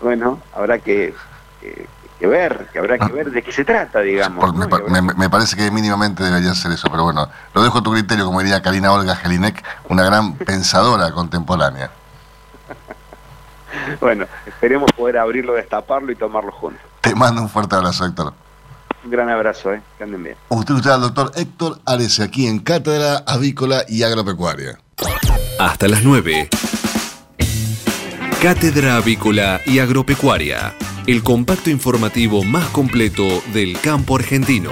[0.01, 1.15] Bueno, habrá que,
[1.61, 1.87] que-
[2.25, 4.43] que ver, que habrá que ver de qué se trata, digamos.
[4.43, 7.77] Por- me, pa- me- me parece que mínimamente debería ser eso, pero bueno, lo dejo
[7.79, 11.89] a tu criterio, como diría Karina Olga Jelinek, una gran pensadora contemporánea.
[13.99, 16.81] Bueno, esperemos poder abrirlo, destaparlo y tomarlo juntos.
[17.01, 18.33] Te mando un fuerte abrazo, Héctor.
[19.03, 19.81] Un gran abrazo, ¿eh?
[19.97, 20.35] que anden bien.
[20.49, 24.79] Usted usted al doctor Héctor Arece, aquí en Cátedra Avícola y Agropecuaria.
[25.59, 26.49] Hasta las 9.
[28.41, 30.73] Cátedra Avícola y Agropecuaria.
[31.07, 34.71] El compacto informativo más completo del campo argentino.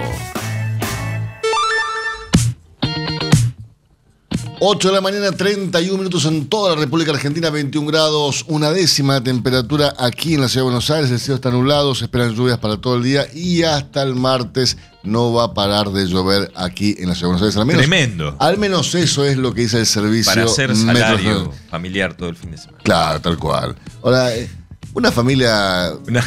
[4.65, 9.15] 8 de la mañana, 31 minutos en toda la República Argentina, 21 grados, una décima
[9.15, 11.11] de temperatura aquí en la ciudad de Buenos Aires.
[11.11, 14.77] El cielo está nublado, se esperan lluvias para todo el día y hasta el martes
[15.03, 17.57] no va a parar de llover aquí en la ciudad de Buenos Aires.
[17.57, 18.35] Al menos, Tremendo.
[18.39, 20.31] Al menos eso es lo que dice el servicio.
[20.33, 22.77] Para hacer Metro- salario familiar todo el fin de semana.
[22.83, 23.75] Claro, tal cual.
[24.01, 24.49] Ahora, eh,
[24.93, 25.91] una familia.
[26.07, 26.23] Una,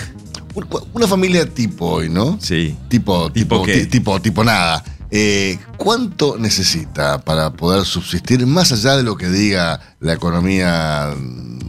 [0.95, 2.39] una familia tipo hoy, ¿no?
[2.41, 2.77] Sí.
[2.89, 3.81] Tipo, tipo, qué?
[3.81, 4.83] ti- tipo, tipo nada.
[5.11, 11.15] Eh, ¿Cuánto necesita para poder subsistir más allá de lo que diga la economía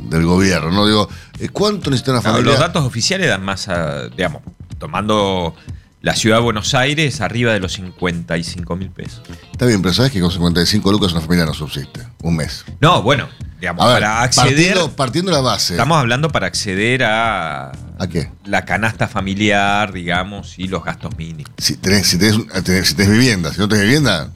[0.09, 0.71] del gobierno?
[0.71, 1.07] No digo,
[1.39, 2.51] eh, ¿cuánto necesita una No, familia?
[2.51, 4.41] los datos oficiales dan más, a, digamos,
[4.79, 5.53] tomando
[6.01, 9.21] la ciudad de Buenos Aires, arriba de los 55 mil pesos.
[9.51, 12.07] Está bien, pero sabes que con 55 lucas una familia no subsiste.
[12.23, 12.65] Un mes.
[12.79, 13.27] No, bueno,
[13.59, 14.77] digamos, A ver, para acceder.
[14.95, 15.73] partiendo, la base.
[15.73, 17.71] Estamos hablando para acceder a.
[17.99, 18.31] ¿A qué?
[18.45, 21.51] La canasta familiar, digamos, y los gastos mínimos.
[21.57, 24.31] Si tenés, si, tenés, tenés- si tenés vivienda, si no tenés vivienda,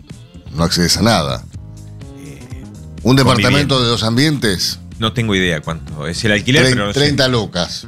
[0.55, 1.43] no accedes a nada.
[3.03, 3.79] Un departamento vivienda.
[3.79, 6.99] de dos ambientes, No tengo idea cuánto es el alquiler, tre- pero no sé.
[6.99, 7.87] 30 lucas.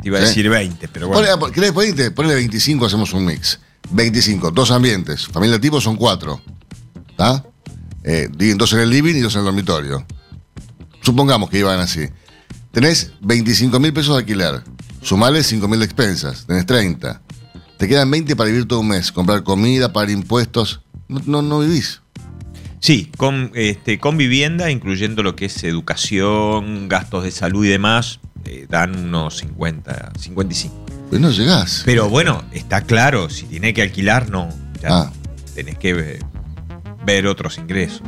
[0.00, 0.26] Te iba a ¿Sí?
[0.28, 1.38] decir 20, pero bueno.
[1.38, 2.10] Ponle, ¿querés ponerte?
[2.12, 3.58] Ponle 25, hacemos un mix.
[3.90, 5.26] 25, dos ambientes.
[5.26, 6.40] Familia tipo son cuatro.
[7.10, 7.44] ¿Está?
[8.04, 10.06] Eh, dos en el living y dos en el dormitorio.
[11.02, 12.08] Supongamos que iban así.
[12.70, 14.62] Tenés 25 mil pesos de alquiler.
[15.02, 16.46] Sumale 5 mil de expensas.
[16.46, 17.20] Tenés 30.
[17.76, 19.12] Te quedan 20 para vivir todo un mes.
[19.12, 20.80] Comprar comida, pagar impuestos.
[21.08, 22.00] No, no, no vivís.
[22.80, 28.18] Sí, con, este, con vivienda, incluyendo lo que es educación, gastos de salud y demás,
[28.44, 30.86] eh, dan unos 50, 55.
[31.08, 31.82] Pues no llegás.
[31.84, 34.48] Pero bueno, está claro, si tiene que alquilar, no.
[34.82, 35.12] Ya Ah.
[35.54, 36.18] Tenés que ver,
[37.04, 38.02] ver otros ingresos.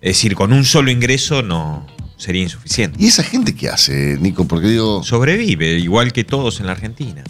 [0.00, 3.02] Es decir, con un solo ingreso no sería insuficiente.
[3.02, 4.46] ¿Y esa gente qué hace, Nico?
[4.46, 5.02] Porque digo.
[5.02, 7.22] Sobrevive, igual que todos en la Argentina.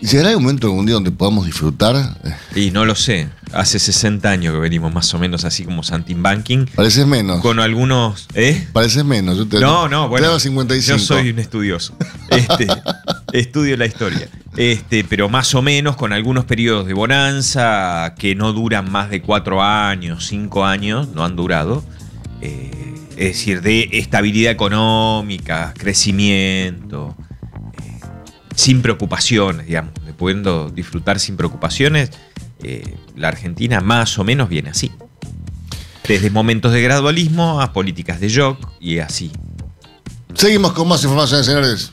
[0.00, 2.16] ¿Llegará un momento algún día donde podamos disfrutar?
[2.56, 3.28] Y no lo sé.
[3.52, 6.64] Hace 60 años que venimos más o menos así como Santin Banking.
[6.74, 7.42] Pareces menos.
[7.42, 8.26] Con algunos.
[8.34, 8.66] ¿Eh?
[8.72, 9.36] Pareces menos.
[9.36, 10.26] Yo te, No, no, te bueno.
[10.28, 10.98] daba 55.
[10.98, 11.94] Yo soy un estudioso.
[12.30, 12.66] Este,
[13.34, 14.28] estudio la historia.
[14.56, 19.22] Este, pero más o menos con algunos periodos de bonanza que no duran más de
[19.22, 21.84] cuatro años, cinco años, no han durado.
[22.40, 27.14] Eh, es decir, de estabilidad económica, crecimiento,
[27.74, 28.00] eh,
[28.54, 32.10] sin preocupaciones, digamos, de pudiendo disfrutar sin preocupaciones.
[32.62, 34.90] eh, la Argentina más o menos viene así.
[36.06, 39.30] Desde momentos de gradualismo a políticas de shock y así.
[40.34, 41.92] Seguimos con más información, señores.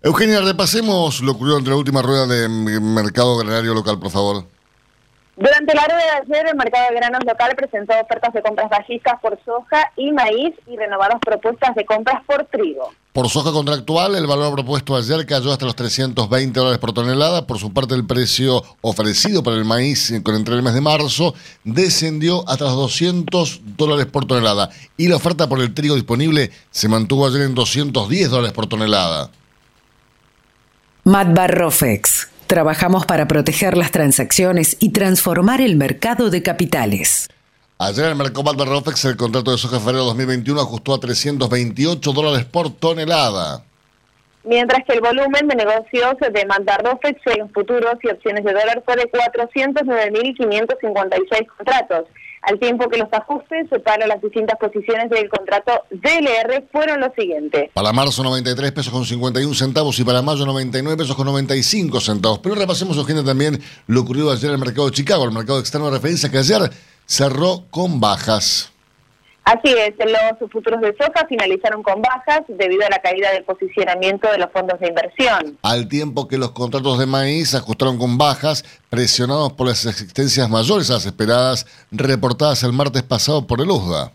[0.00, 4.44] Eugenia, repasemos lo ocurrido entre la última rueda de mercado granario local, por favor.
[5.36, 9.14] Durante la rueda de ayer, el mercado de granos local presentó ofertas de compras bajistas
[9.20, 12.92] por soja y maíz y renovadas propuestas de compras por trigo.
[13.12, 17.46] Por soja contractual, el valor propuesto ayer cayó hasta los 320 dólares por tonelada.
[17.46, 21.34] Por su parte, el precio ofrecido para el maíz con entre el mes de marzo
[21.64, 24.70] descendió hasta los 200 dólares por tonelada.
[24.96, 29.30] Y la oferta por el trigo disponible se mantuvo ayer en 210 dólares por tonelada.
[31.04, 32.28] Matbar Rofex.
[32.46, 37.28] Trabajamos para proteger las transacciones y transformar el mercado de capitales.
[37.78, 42.12] Ayer en el mercado Matbar Rofex el contrato de soja febrero 2021 ajustó a 328
[42.12, 43.62] dólares por tonelada.
[44.44, 46.46] Mientras que el volumen de negocios de
[46.82, 52.06] Rofex en futuros y opciones de dólar fue de 409.556 contratos
[52.42, 57.70] al tiempo que los ajustes para las distintas posiciones del contrato DLR fueron los siguientes.
[57.74, 62.38] Para marzo 93 pesos con 51 centavos y para mayo 99 pesos con 95 centavos.
[62.40, 65.86] Pero repasemos, gente también lo ocurrido ayer en el mercado de Chicago, el mercado externo
[65.86, 66.70] de referencia que ayer
[67.06, 68.72] cerró con bajas.
[69.48, 74.30] Así es, los futuros de soja finalizaron con bajas debido a la caída del posicionamiento
[74.30, 75.56] de los fondos de inversión.
[75.62, 80.90] Al tiempo que los contratos de maíz ajustaron con bajas, presionados por las existencias mayores
[80.90, 84.12] a las esperadas reportadas el martes pasado por el USDA.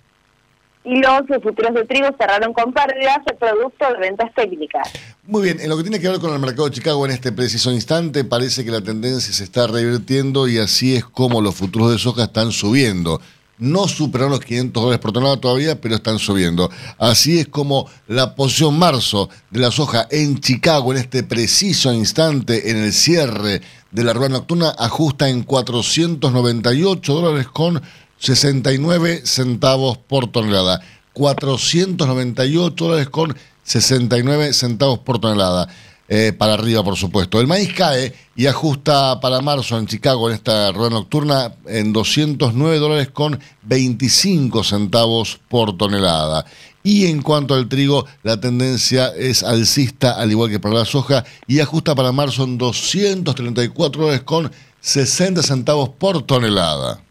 [0.83, 4.87] Y los futuros de trigo cerraron con pérdidas producto de ventas técnicas.
[5.23, 7.31] Muy bien, en lo que tiene que ver con el mercado de Chicago en este
[7.31, 11.91] preciso instante, parece que la tendencia se está revirtiendo y así es como los futuros
[11.91, 13.19] de soja están subiendo.
[13.59, 16.69] No superaron los 500 dólares por tonelada todavía, pero están subiendo.
[16.97, 22.71] Así es como la posición marzo de la soja en Chicago en este preciso instante,
[22.71, 27.81] en el cierre de la rueda nocturna, ajusta en 498 dólares con
[28.17, 30.81] 69 centavos por tonelada.
[31.13, 35.69] 498 dólares con 69 centavos por tonelada.
[36.15, 37.41] Eh, para arriba, por supuesto.
[37.41, 42.77] El maíz cae y ajusta para marzo en Chicago en esta rueda nocturna en 209
[42.77, 46.45] dólares con 25 centavos por tonelada.
[46.83, 51.25] Y en cuanto al trigo, la tendencia es alcista, al igual que para la soja,
[51.47, 54.51] y ajusta para marzo en 234 dólares con
[54.81, 57.02] 60 centavos por tonelada.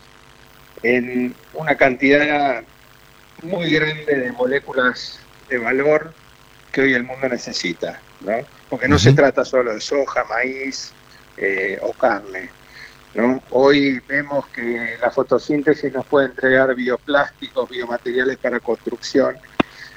[0.83, 2.65] en una cantidad
[3.43, 6.13] muy grande de moléculas de valor
[6.73, 8.01] que hoy el mundo necesita.
[8.23, 8.45] ¿no?
[8.73, 10.93] Porque no se trata solo de soja, maíz
[11.37, 12.49] eh, o carne.
[13.13, 13.43] ¿no?
[13.51, 19.37] Hoy vemos que la fotosíntesis nos puede entregar bioplásticos, biomateriales para construcción,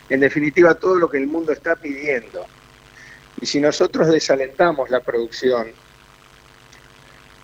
[0.09, 2.45] en definitiva todo lo que el mundo está pidiendo.
[3.39, 5.67] Y si nosotros desalentamos la producción,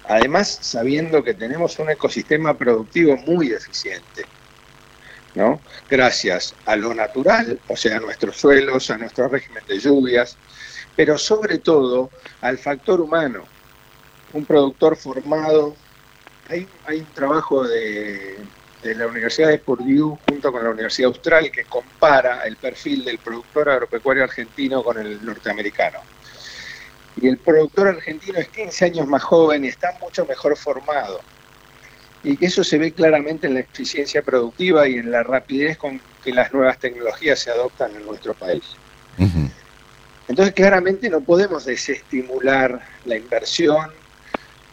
[0.09, 4.25] además sabiendo que tenemos un ecosistema productivo muy eficiente,
[5.36, 5.61] ¿no?
[5.89, 10.38] Gracias a lo natural, o sea, a nuestros suelos, a nuestro régimen de lluvias,
[10.95, 12.09] pero sobre todo
[12.41, 13.43] al factor humano.
[14.33, 15.75] Un productor formado,
[16.47, 18.37] hay, un trabajo de,
[18.83, 23.69] la Universidad de Purdue junto con la Universidad Austral que compara el perfil del productor
[23.69, 25.99] agropecuario argentino con el norteamericano.
[27.21, 31.19] Y el productor argentino es 15 años más joven y está mucho mejor formado.
[32.23, 35.99] Y que eso se ve claramente en la eficiencia productiva y en la rapidez con
[36.23, 38.63] que las nuevas tecnologías se adoptan en nuestro país.
[40.28, 43.91] Entonces, claramente no podemos desestimular la inversión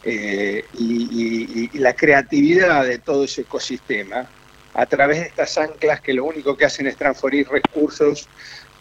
[0.03, 4.27] eh, y, la creatividad de todo ese ecosistema
[4.73, 8.29] a través de estas anclas que lo único que hacen es transferir recursos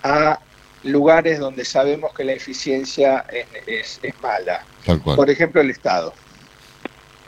[0.03, 0.39] a
[0.85, 3.25] lugares donde sabemos que la eficiencia
[3.67, 4.65] es, mala.
[5.03, 6.15] Por ejemplo, el Estado.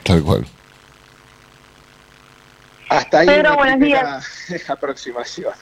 [0.03, 0.47] Tal cual.
[2.89, 4.21] Hasta ahí Pedro, una
[4.67, 5.53] aproximación.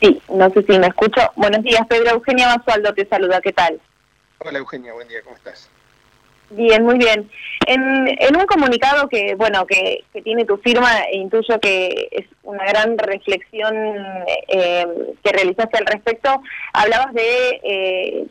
[0.00, 1.20] Sí, no sé si me escucho.
[1.36, 2.10] Buenos días, Pedro.
[2.10, 3.40] Eugenia Basualdo te saluda.
[3.40, 3.80] ¿Qué tal?
[4.38, 4.94] Hola, Eugenia.
[4.94, 5.18] Buen día.
[5.22, 5.68] ¿Cómo estás?
[6.50, 7.30] Bien, muy bien.
[7.66, 12.26] En, en un comunicado que, bueno, que, que tiene tu firma, e intuyo que es
[12.42, 13.74] una gran reflexión
[14.48, 14.86] eh,
[15.22, 16.42] que realizaste al respecto,
[16.72, 18.26] hablabas de eh,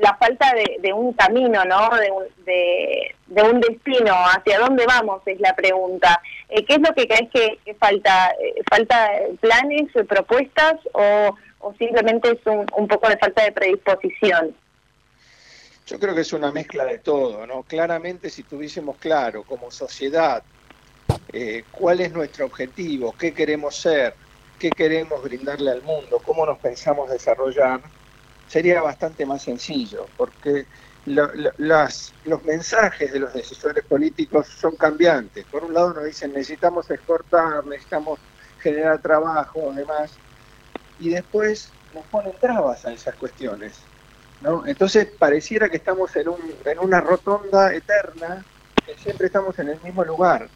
[0.00, 1.90] la falta de, un camino, ¿no?
[1.96, 6.20] De un, de, un destino, hacia dónde vamos es la pregunta.
[6.48, 8.32] Eh, ¿Qué es lo que crees que, falta?
[8.40, 14.54] Eh, ¿Falta planes, propuestas o, o simplemente es un, un poco de falta de predisposición?
[15.86, 17.62] Yo creo que es una mezcla de todo, ¿no?
[17.64, 20.42] Claramente si tuviésemos claro como sociedad
[21.32, 24.14] eh, cuál es nuestro objetivo, qué queremos ser,
[24.58, 27.80] qué queremos brindarle al mundo, cómo nos pensamos desarrollar,
[28.50, 30.66] sería bastante más sencillo, porque
[31.06, 35.44] los mensajes de los decisores políticos son cambiantes.
[35.44, 38.18] Por un lado nos dicen necesitamos exportar, necesitamos
[38.58, 40.10] generar trabajo, demás,
[40.98, 43.78] y después nos ponen trabas a esas cuestiones.
[44.66, 48.44] Entonces pareciera que estamos en, un, en una rotonda eterna,
[48.84, 50.48] que siempre estamos en el mismo lugar.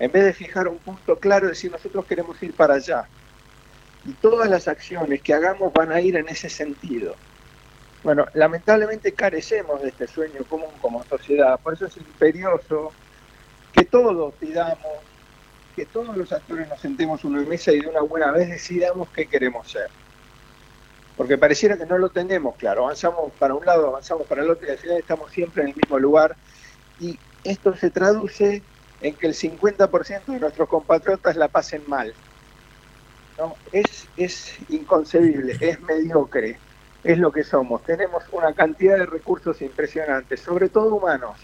[0.00, 3.06] En vez de fijar un punto claro, decir nosotros queremos ir para allá.
[4.04, 7.14] Y todas las acciones que hagamos van a ir en ese sentido.
[8.06, 12.92] Bueno, lamentablemente carecemos de este sueño común como sociedad, por eso es imperioso
[13.72, 14.78] que todos pidamos,
[15.74, 19.26] que todos los actores nos sentemos en mesa y de una buena vez decidamos qué
[19.26, 19.90] queremos ser
[21.16, 24.68] porque pareciera que no lo tenemos claro, avanzamos para un lado, avanzamos para el otro
[24.68, 26.36] y al final estamos siempre en el mismo lugar
[27.00, 28.62] y esto se traduce
[29.00, 32.14] en que el 50% de nuestros compatriotas la pasen mal.
[33.36, 33.56] ¿no?
[33.72, 36.60] Es, es inconcebible, es mediocre,
[37.06, 37.84] es lo que somos.
[37.84, 41.36] Tenemos una cantidad de recursos impresionantes, sobre todo humanos,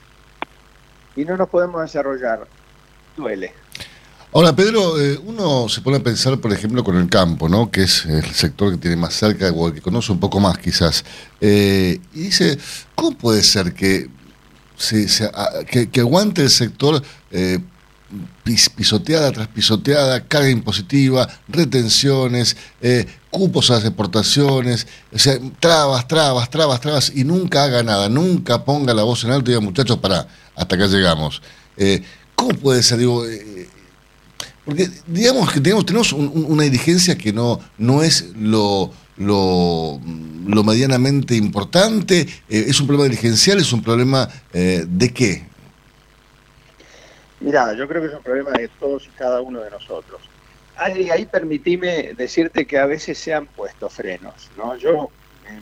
[1.14, 2.46] y no nos podemos desarrollar.
[3.16, 3.54] Duele.
[4.34, 7.70] Ahora, Pedro, eh, uno se pone a pensar, por ejemplo, con el campo, ¿no?
[7.70, 10.58] Que es el sector que tiene más cerca o el que conoce un poco más,
[10.58, 11.04] quizás.
[11.40, 12.58] Eh, y dice,
[12.94, 14.08] ¿cómo puede ser que,
[14.76, 15.06] se,
[15.70, 17.00] que, que aguante el sector
[17.30, 17.60] eh,
[18.44, 26.06] pis- pisoteada tras pisoteada, carga impositiva, retenciones, eh, cupos a las exportaciones, o sea, trabas,
[26.06, 29.60] trabas, trabas, trabas, y nunca haga nada, nunca ponga la voz en alto y diga,
[29.64, 31.40] muchachos, pará, hasta acá llegamos.
[31.76, 32.02] Eh,
[32.34, 32.98] ¿Cómo puede ser?
[32.98, 33.68] Digo, eh,
[34.64, 40.00] porque digamos que tenemos, tenemos un- un- una dirigencia que no, no es lo, lo,
[40.46, 45.50] lo medianamente importante, es un problema dirigencial, es un problema de qué.
[47.42, 50.20] Mira, yo creo que es un problema de todos y cada uno de nosotros.
[50.76, 54.76] Ahí, ahí permitime decirte que a veces se han puesto frenos, ¿no?
[54.76, 55.10] Yo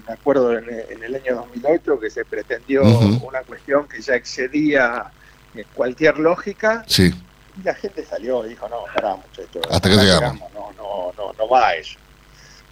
[0.06, 5.10] me acuerdo en, en el año 2008 que se pretendió una cuestión que ya excedía
[5.54, 7.12] eh, cualquier lógica Sí,
[7.58, 10.40] y la gente salió y dijo, no, pará muchachos, Hasta llegamos.
[10.54, 11.98] no, no, no, no va eso.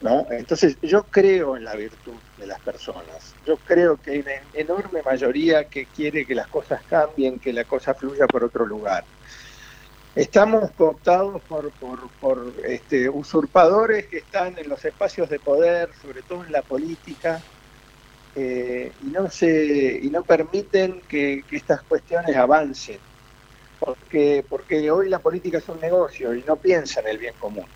[0.01, 0.27] ¿No?
[0.31, 5.03] Entonces yo creo en la virtud de las personas, yo creo que hay una enorme
[5.03, 9.05] mayoría que quiere que las cosas cambien, que la cosa fluya por otro lugar.
[10.15, 16.53] Estamos cooptados por, este, usurpadores que están en los espacios de poder, sobre todo en
[16.53, 17.41] la política,
[18.35, 22.99] eh, y, no se, y no permiten que, que estas cuestiones avancen,
[23.79, 27.67] porque, porque hoy la política es un negocio y no piensa en el bien común.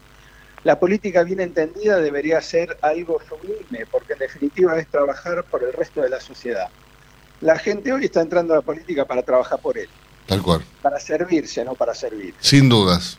[0.65, 5.73] La política bien entendida debería ser algo sublime, porque en definitiva es trabajar por el
[5.73, 6.69] resto de la sociedad.
[7.41, 9.89] La gente hoy está entrando a la política para trabajar por él,
[10.27, 12.35] tal cual, para servirse, no para servir.
[12.39, 13.19] sin dudas.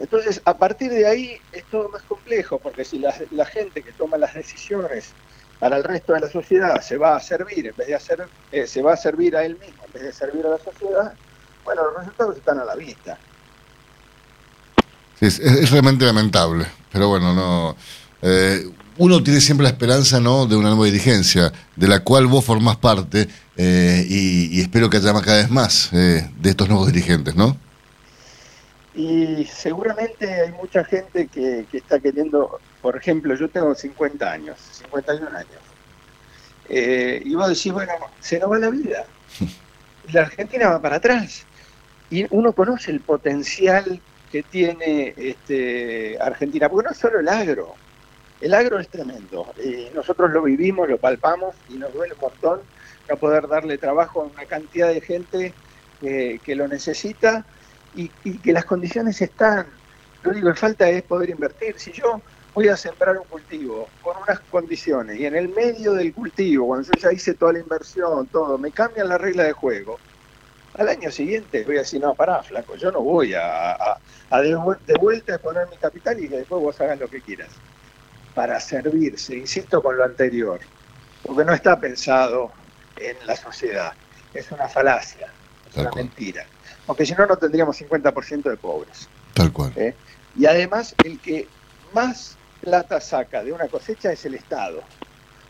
[0.00, 3.92] Entonces, a partir de ahí es todo más complejo, porque si la, la gente que
[3.92, 5.12] toma las decisiones
[5.60, 8.66] para el resto de la sociedad se va a servir, en vez de hacer, eh,
[8.66, 11.14] se va a servir a él mismo, en vez de servir a la sociedad,
[11.64, 13.16] bueno, los resultados están a la vista.
[15.26, 17.76] Es, es realmente lamentable, pero bueno, no.
[18.20, 18.68] eh,
[18.98, 20.44] uno tiene siempre la esperanza ¿no?
[20.44, 24.98] de una nueva dirigencia, de la cual vos formás parte, eh, y, y espero que
[24.98, 27.56] haya más, cada vez más eh, de estos nuevos dirigentes, ¿no?
[28.94, 34.58] Y seguramente hay mucha gente que, que está queriendo, por ejemplo, yo tengo 50 años,
[34.92, 35.48] 51 años,
[36.68, 39.06] eh, y vos decís, bueno, se nos va la vida,
[40.12, 41.44] la Argentina va para atrás,
[42.10, 44.02] y uno conoce el potencial
[44.34, 47.76] que tiene este, Argentina, porque no es solo el agro,
[48.40, 49.46] el agro es tremendo,
[49.94, 52.60] nosotros lo vivimos, lo palpamos, y nos duele un montón
[53.08, 55.54] no poder darle trabajo a una cantidad de gente
[56.00, 57.44] que, que lo necesita,
[57.94, 59.68] y, que las condiciones están.
[60.24, 61.78] Lo único que falta es poder invertir.
[61.78, 62.20] Si yo
[62.54, 66.88] voy a sembrar un cultivo con unas condiciones y en el medio del cultivo, cuando
[66.88, 70.00] yo ya hice toda la inversión, todo, me cambian la regla de juego,
[70.76, 73.96] al año siguiente voy a decir, no, pará, flaco, yo no voy a,
[74.34, 77.08] a de, vu- de vuelta a poner mi capital y que después vos hagas lo
[77.08, 77.50] que quieras.
[78.34, 80.58] Para servirse, insisto con lo anterior,
[81.22, 82.52] porque no está pensado
[82.96, 83.92] en la sociedad.
[84.32, 85.28] es una falacia,
[85.70, 86.44] es una mentira.
[86.86, 89.08] Porque si no, no tendríamos 50% de pobres.
[89.34, 89.72] Tal cual.
[89.76, 89.94] ¿eh?
[90.36, 91.46] Y además, el que
[91.92, 94.82] más plata saca de una cosecha es el Estado,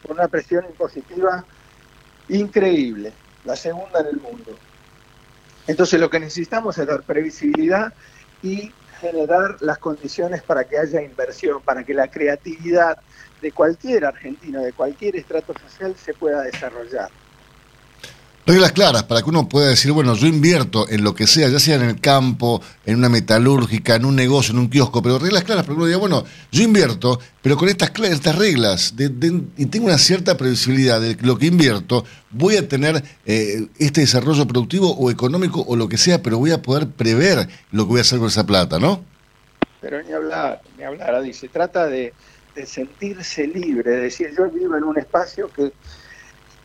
[0.07, 1.45] con una presión impositiva
[2.28, 3.12] increíble,
[3.45, 4.57] la segunda en el mundo.
[5.66, 7.93] Entonces lo que necesitamos es dar previsibilidad
[8.45, 12.95] y generar las condiciones para que haya inversión, para que la creatividad
[13.40, 17.11] de cualquier argentino, de cualquier estrato social se pueda desarrollar.
[18.47, 21.59] Reglas claras para que uno pueda decir, bueno, yo invierto en lo que sea, ya
[21.59, 25.45] sea en el campo, en una metalúrgica, en un negocio, en un kiosco, pero reglas
[25.45, 29.86] claras para que uno diga, bueno, yo invierto, pero con estas, estas reglas y tengo
[29.86, 35.11] una cierta previsibilidad de lo que invierto, voy a tener eh, este desarrollo productivo o
[35.11, 38.18] económico o lo que sea, pero voy a poder prever lo que voy a hacer
[38.18, 39.03] con esa plata, ¿no?
[39.80, 42.12] Pero ni hablar, ni hablar, Adi, se trata de,
[42.55, 45.72] de sentirse libre, de decir, yo vivo en un espacio que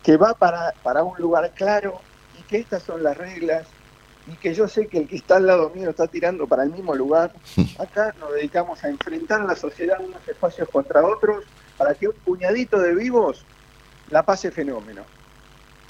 [0.10, 2.02] que va para, para un lugar claro
[2.40, 3.68] y que estas son las reglas
[4.26, 6.72] y que yo sé que el que está al lado mío está tirando para el
[6.72, 7.32] mismo lugar.
[7.78, 11.44] Acá nos dedicamos a enfrentar la sociedad unos espacios contra otros
[11.78, 13.46] para que un puñadito de vivos
[14.10, 15.04] la pase fenómeno.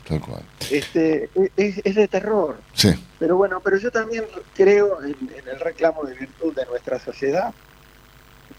[0.05, 0.43] Tal cual.
[0.69, 2.57] Este, es, de terror.
[2.73, 2.89] Sí.
[3.19, 5.15] Pero bueno, pero yo también creo en,
[5.49, 7.53] el reclamo de virtud de nuestra sociedad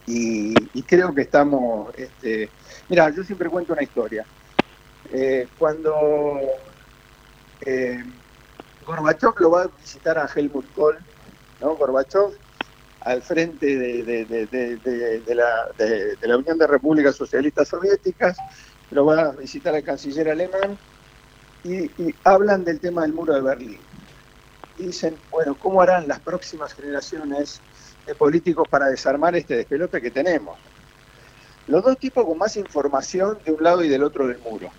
[0.06, 0.54] y,
[0.84, 1.94] creo que estamos...
[1.98, 2.48] Este,
[2.88, 4.24] mira, yo siempre cuento una historia.
[5.12, 6.38] Eh, cuando
[7.62, 8.04] eh,
[8.86, 10.98] Gorbachev lo va a visitar a Helmut Kohl,
[11.60, 11.76] ¿no?
[11.76, 12.32] Gorbachev
[13.00, 18.36] al frente de, la, Unión de Repúblicas Socialistas Soviéticas,
[18.90, 20.78] lo va a visitar al canciller alemán
[21.64, 21.90] y,
[22.24, 23.80] hablan del tema del muro de Berlín.
[24.78, 27.60] Dicen, bueno, ¿cómo harán las próximas generaciones
[28.06, 30.58] de políticos para desarmar este despelote que tenemos?
[31.66, 34.70] Los dos tipos con más información de un lado y del otro del muro.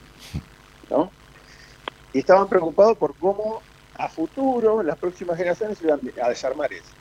[2.13, 3.61] Y estaban preocupados por cómo
[3.97, 6.91] a futuro las próximas generaciones iban a desarmar eso.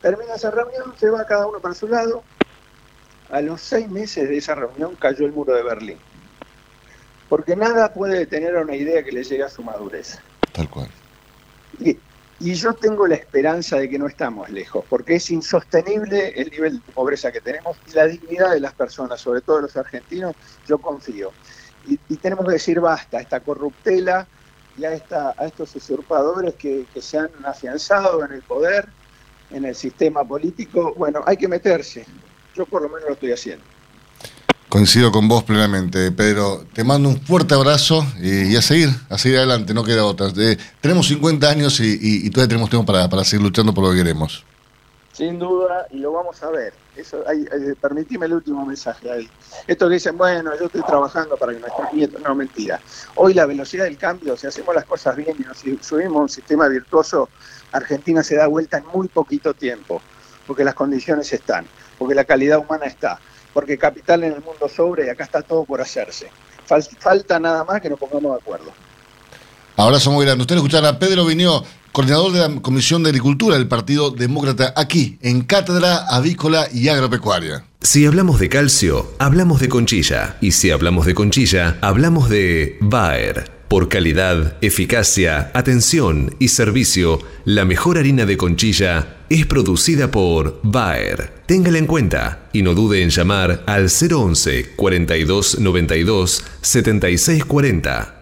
[0.00, 2.22] Termina esa reunión, se va cada uno para su lado.
[3.30, 5.98] A los seis meses de esa reunión cayó el muro de Berlín.
[7.28, 10.18] Porque nada puede detener a una idea que le llegue a su madurez.
[10.52, 10.90] Tal cual.
[11.80, 11.96] Y,
[12.40, 16.74] y yo tengo la esperanza de que no estamos lejos, porque es insostenible el nivel
[16.84, 20.34] de pobreza que tenemos y la dignidad de las personas, sobre todo de los argentinos,
[20.66, 21.32] yo confío
[21.86, 24.26] y, tenemos que decir basta a esta corruptela
[24.78, 28.88] y a, esta, a estos usurpadores que, se han afianzado en el poder,
[29.50, 30.94] en el sistema político.
[30.96, 32.06] Bueno, hay que meterse.
[32.54, 33.64] Yo por lo menos lo estoy haciendo.
[34.68, 36.64] Coincido con vos plenamente, Pedro.
[36.72, 40.28] Te mando un fuerte abrazo y, a seguir, a seguir adelante, no queda otra.
[40.36, 43.98] Eh, tenemos 50 años y, todavía tenemos tiempo para, para seguir luchando por lo que
[43.98, 44.44] queremos.
[45.12, 46.72] Sin duda, y lo vamos a ver.
[46.96, 47.46] Eso, hay,
[47.80, 49.28] permitime el último mensaje ahí.
[49.66, 52.80] Esto que dicen, bueno, yo estoy trabajando para que nuestros nietos, no, mentira.
[53.16, 56.28] Hoy la velocidad del cambio, si hacemos las cosas bien y nos subimos a un
[56.30, 57.28] sistema virtuoso,
[57.72, 60.00] Argentina se da vuelta en muy poquito tiempo,
[60.46, 61.66] porque las condiciones están,
[61.98, 63.18] porque la calidad humana está,
[63.52, 66.30] porque capital en el mundo sobre y acá está todo por hacerse.
[66.98, 68.72] Falta nada más que nos pongamos de acuerdo.
[69.76, 70.42] Abrazo muy grande.
[70.42, 71.62] Usted escuchará a Pedro Viñó
[71.92, 77.64] coordinador de la Comisión de Agricultura del Partido Demócrata, aquí, en Cátedra Avícola y Agropecuaria.
[77.82, 80.36] Si hablamos de calcio, hablamos de conchilla.
[80.40, 83.50] Y si hablamos de conchilla, hablamos de Bayer.
[83.68, 91.32] Por calidad, eficacia, atención y servicio, la mejor harina de conchilla es producida por Bayer.
[91.46, 98.21] Téngala en cuenta y no dude en llamar al 011 42 92 76 40.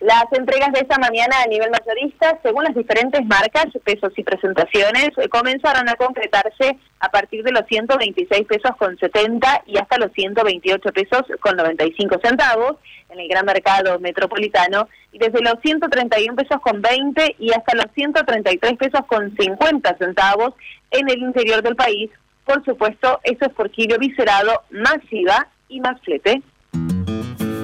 [0.00, 5.10] Las entregas de esta mañana a nivel mayorista, según las diferentes marcas, pesos y presentaciones,
[5.18, 10.10] eh, comenzaron a concretarse a partir de los 126 pesos con 70 y hasta los
[10.12, 12.76] 128 pesos con 95 centavos
[13.10, 17.92] en el gran mercado metropolitano y desde los 131 pesos con 20 y hasta los
[17.94, 20.54] 133 pesos con 50 centavos
[20.92, 22.10] en el interior del país.
[22.46, 26.40] Por supuesto, eso es por kilo viscerado, más IVA y más flete.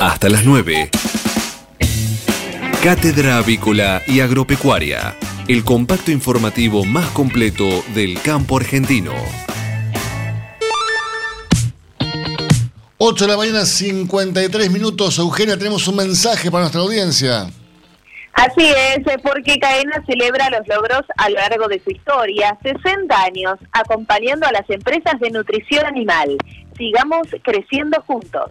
[0.00, 0.88] Hasta las 9.
[2.82, 5.14] Cátedra Avícola y Agropecuaria,
[5.46, 9.12] el compacto informativo más completo del campo argentino.
[12.96, 15.18] 8 de la mañana, 53 minutos.
[15.18, 17.50] Eugenia, tenemos un mensaje para nuestra audiencia.
[18.32, 23.22] Así es, eh, porque Caena celebra los logros a lo largo de su historia, 60
[23.22, 26.38] años acompañando a las empresas de nutrición animal.
[26.78, 28.50] Sigamos creciendo juntos.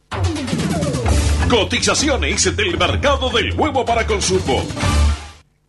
[1.51, 4.65] Cotizaciones del mercado del huevo para consumo.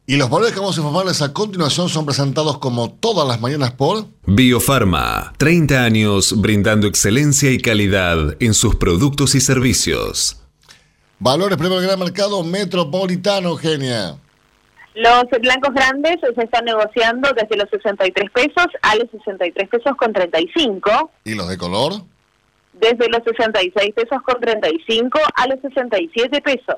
[0.06, 3.72] Y los valores que vamos a informarles a continuación son presentados como todas las mañanas
[3.72, 10.40] por Biofarma, 30 años brindando excelencia y calidad en sus productos y servicios.
[11.18, 14.14] Valores Premio del Gran Mercado Metropolitano, Eugenia.
[14.94, 20.12] Los blancos grandes se están negociando desde los 63 pesos a los 63 pesos con
[20.12, 21.10] 35.
[21.24, 21.94] ¿Y los de color?
[22.82, 26.76] Desde los 66 pesos con 35 a los 67 pesos.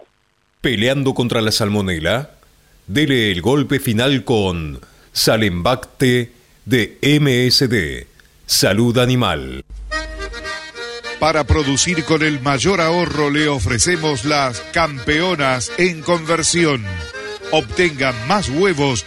[0.61, 2.31] Peleando contra la salmonela,
[2.87, 4.81] dele el golpe final con
[5.13, 6.31] Salembacte
[6.67, 8.07] de MSD,
[8.47, 9.65] Salud Animal.
[11.19, 16.85] Para producir con el mayor ahorro le ofrecemos las campeonas en conversión.
[17.51, 19.07] Obtenga más huevos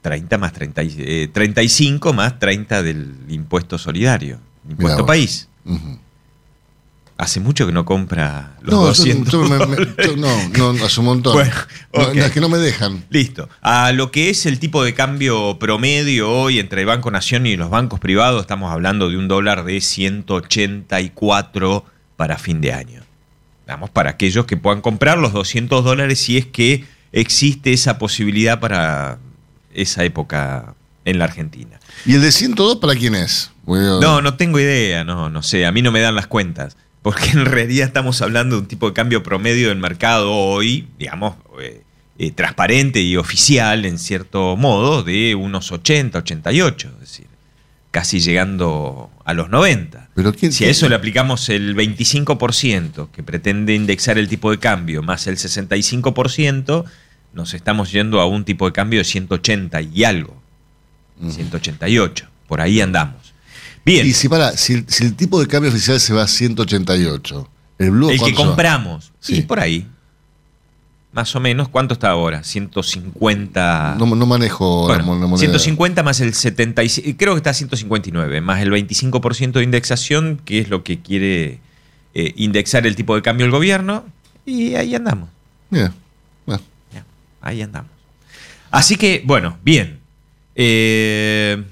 [0.04, 4.38] 30 más 30, y- eh, 35 más 30 del impuesto solidario,
[4.70, 5.47] impuesto país.
[7.16, 10.86] Hace mucho que no compra los No, yo- 200 yo me- me- yo no, no,
[10.86, 11.34] hace un montón.
[11.34, 11.51] Bueno,
[11.93, 13.06] no, es que no me dejan.
[13.10, 13.47] Listo.
[13.62, 17.56] A lo que es el tipo de cambio promedio hoy entre el Banco Nación y
[17.56, 21.86] los bancos privados, estamos hablando de un dólar de 184
[22.18, 23.01] para fin de año.
[23.68, 28.60] Vamos, para aquellos que puedan comprar los 200 dólares si es que existe esa posibilidad
[28.60, 29.20] para
[29.74, 31.80] esa época en la Argentina.
[32.06, 33.52] ¿Y el de 102 para quién es?
[33.66, 37.30] No, no tengo idea, no, no sé, a mí no me dan las cuentas, porque
[37.34, 41.84] en realidad estamos hablando de un tipo de cambio promedio del mercado hoy, digamos, eh,
[42.20, 47.28] eh, transparente y oficial en cierto modo, de unos 80, 88, es decir,
[47.92, 50.10] casi llegando a los 90.
[50.14, 54.60] Pero quién si a eso le aplicamos el 25% que pretende indexar el tipo de
[54.60, 56.86] cambio, más el 65%,
[57.34, 60.42] nos estamos yendo a un tipo de cambio de 180 y algo.
[61.30, 62.28] 188.
[62.48, 63.34] Por ahí andamos.
[63.86, 64.06] Bien.
[64.08, 67.92] Y si, para, si, si el tipo de cambio oficial se va a 188, el
[67.92, 69.12] Blue El que compramos.
[69.20, 69.36] Sí.
[69.38, 69.88] Sí, por ahí.
[71.12, 71.70] Más o menos.
[71.70, 72.44] ¿Cuánto está ahora?
[72.44, 73.96] 150.
[74.00, 75.40] No, no manejo Bueno, mon- la moneda.
[75.40, 77.16] 150 más el 75.
[77.18, 78.42] Creo que está a 159.
[78.42, 81.60] Más el 25% de indexación, que es lo que quiere
[82.16, 84.06] eh, indexar el tipo de cambio el gobierno.
[84.46, 85.30] Y ahí andamos.
[85.70, 85.94] Bien.
[87.44, 87.91] Ahí andamos.
[88.72, 90.00] Así que, bueno, bien.
[90.56, 91.64] Eh,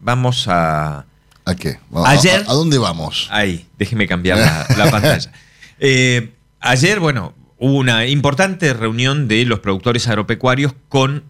[0.00, 1.06] vamos a.
[1.44, 1.78] ¿A qué?
[1.94, 2.44] ¿A- Ayer.
[2.46, 3.28] a- a dónde vamos?
[3.30, 5.32] Ahí, déjeme cambiar la, la pantalla.
[5.78, 11.22] Eh, ayer, bueno, hubo una importante reunión de los productores agropecuarios con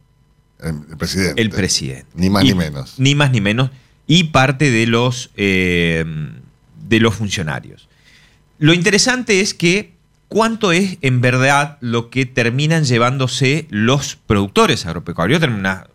[0.60, 1.40] El presidente.
[1.42, 2.06] el presidente.
[2.14, 2.94] Ni más Y- ni menos.
[2.98, 3.70] Ni más ni menos.
[4.06, 6.04] Y parte de los, eh,
[6.88, 7.88] de los funcionarios.
[8.58, 9.92] Lo interesante es que
[10.28, 15.40] cuánto es en verdad lo que terminan llevándose los productores agropecuarios.
[15.40, 15.86] Tenemos una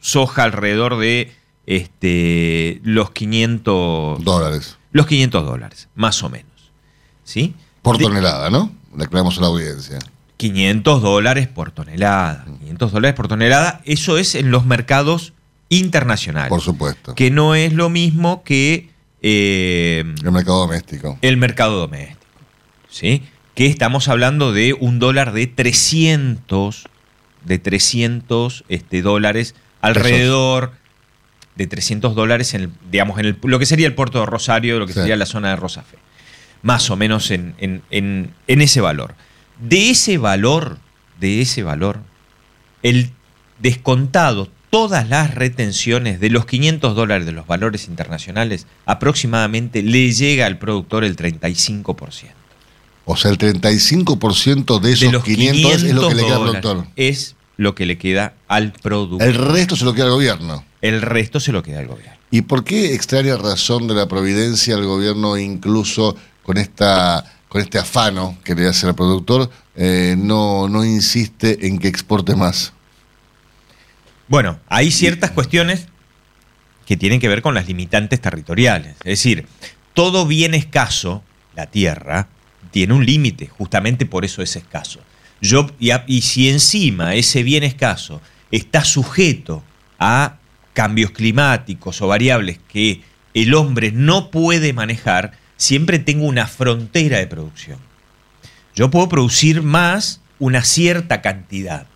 [0.00, 1.32] soja alrededor de
[1.66, 4.76] este, los 500 dólares.
[4.92, 6.46] Los 500 dólares, más o menos.
[7.24, 7.54] ¿Sí?
[7.82, 8.72] Por De- tonelada, ¿no?
[8.96, 9.98] Le aclaramos a la audiencia.
[10.38, 12.44] 500 dólares por tonelada.
[12.60, 15.32] 500 dólares por tonelada, eso es en los mercados
[15.68, 16.48] internacionales.
[16.48, 17.14] Por supuesto.
[17.14, 21.18] Que no es lo mismo que eh, El mercado doméstico.
[21.20, 22.18] el mercado doméstico.
[22.88, 23.24] ¿Sí?
[23.58, 26.84] Que estamos hablando de un dólar de 300,
[27.44, 30.74] de 300 este, dólares alrededor
[31.56, 34.78] de 300 dólares en el, digamos, en el- lo que sería el puerto de Rosario,
[34.78, 35.00] lo que Sí.
[35.00, 35.96] sería la zona de Rosafe.
[36.62, 39.16] Más o menos en, en- en- en ese valor.
[39.60, 40.78] De ese valor,
[41.18, 41.98] de ese valor,
[42.84, 43.10] el
[43.58, 50.46] descontado todas las retenciones de los 500 dólares de los valores internacionales, aproximadamente le llega
[50.46, 52.37] al productor el 35%.
[53.10, 56.42] O sea, el 35% de esos de los 500, es lo que le queda al
[56.42, 56.86] productor.
[56.96, 59.26] Es lo que le queda al productor.
[59.26, 60.62] El resto se lo queda al gobierno.
[60.82, 62.18] El resto se lo queda al gobierno.
[62.30, 67.78] ¿Y por qué extraña razón de la providencia el gobierno incluso con esta con este
[67.78, 72.74] afano que le hace al productor eh, no, no insiste en que exporte más?
[74.28, 75.86] Bueno, hay ciertas cuestiones
[76.84, 78.96] que tienen que ver con las limitantes territoriales.
[78.98, 79.46] Es decir,
[79.94, 81.22] todo bien escaso,
[81.56, 82.28] la tierra,
[82.70, 85.00] tiene un límite, justamente por eso es escaso.
[85.40, 89.62] Yo, y, y si encima ese bien escaso está sujeto
[89.98, 90.36] a
[90.72, 93.02] cambios climáticos o variables que
[93.34, 97.78] el hombre no puede manejar, siempre tengo una frontera de producción.
[98.74, 101.86] Yo puedo producir más una cierta cantidad.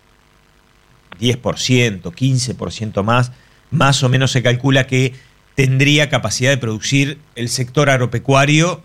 [1.19, 3.31] 10%, 15% más,
[3.71, 5.13] más o menos se calcula que
[5.55, 8.83] tendría capacidad de producir el sector agropecuario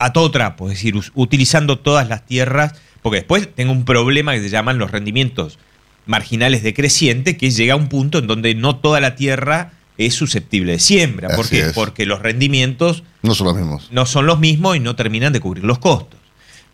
[0.00, 4.40] a todo trapo, es decir, utilizando todas las tierras, porque después tengo un problema que
[4.40, 5.58] se llaman los rendimientos
[6.06, 10.72] marginales decrecientes, que llega a un punto en donde no toda la tierra es susceptible
[10.72, 11.36] de siembra.
[11.36, 11.66] ¿Por qué?
[11.74, 13.88] Porque los rendimientos No son los mismos.
[13.92, 16.18] no son los mismos y no terminan de cubrir los costos.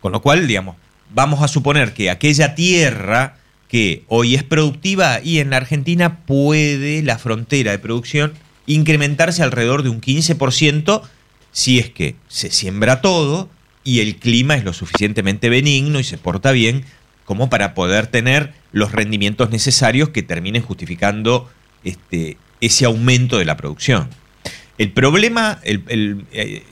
[0.00, 0.76] Con lo cual, digamos,
[1.12, 7.02] vamos a suponer que aquella tierra que hoy es productiva y en la Argentina puede
[7.02, 8.32] la frontera de producción
[8.66, 11.02] incrementarse alrededor de un 15%
[11.56, 13.48] si es que se siembra todo
[13.82, 16.84] y el clima es lo suficientemente benigno y se porta bien
[17.24, 21.48] como para poder tener los rendimientos necesarios que terminen justificando
[21.82, 24.10] este, ese aumento de la producción.
[24.76, 26.62] El problema, el, el, eh,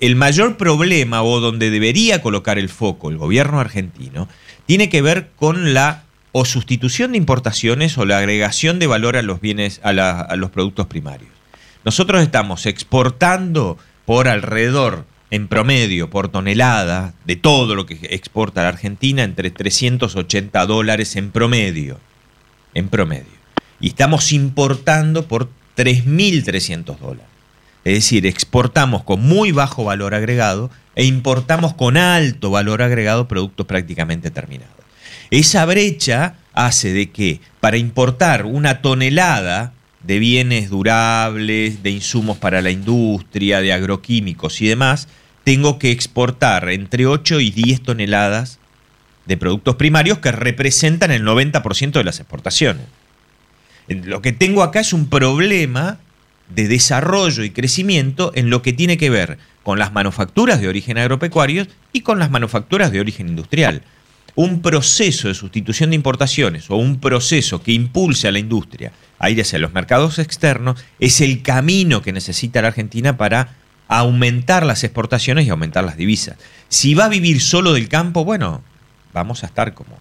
[0.00, 4.26] eh, mayor problema o donde debería colocar el foco el gobierno argentino
[4.64, 9.22] tiene que ver con la o sustitución de importaciones o la agregación de valor a
[9.22, 11.30] los bienes, a los productos primarios.
[11.84, 13.78] Nosotros estamos exportando
[14.08, 20.64] por alrededor, en promedio, por tonelada, de todo lo que exporta la Argentina, entre 380
[20.64, 22.00] dólares en promedio.
[22.72, 23.38] En promedio.
[23.80, 27.26] Y estamos importando por 3.300 dólares.
[27.84, 33.66] Es decir, exportamos con muy bajo valor agregado e importamos con alto valor agregado productos
[33.66, 34.72] prácticamente terminados.
[35.30, 39.74] Esa brecha hace de que para importar una tonelada
[40.08, 45.06] de bienes durables, de insumos para la industria, de agroquímicos y demás,
[45.44, 48.58] tengo que exportar entre 8 y 10 toneladas
[49.26, 52.86] de productos primarios que representan el 90% de las exportaciones.
[53.86, 55.98] Lo que tengo acá es un problema
[56.48, 60.96] de desarrollo y crecimiento en lo que tiene que ver con las manufacturas de origen
[60.96, 63.82] agropecuario y con las manufacturas de origen industrial.
[64.40, 69.30] Un proceso de sustitución de importaciones o un proceso que impulse a la industria a
[69.30, 73.56] ir hacia los mercados externos es el camino que necesita la Argentina para
[73.88, 76.36] aumentar las exportaciones y aumentar las divisas.
[76.68, 78.62] Si va a vivir solo del campo, bueno,
[79.12, 79.98] vamos a estar como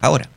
[0.00, 0.28] ahora.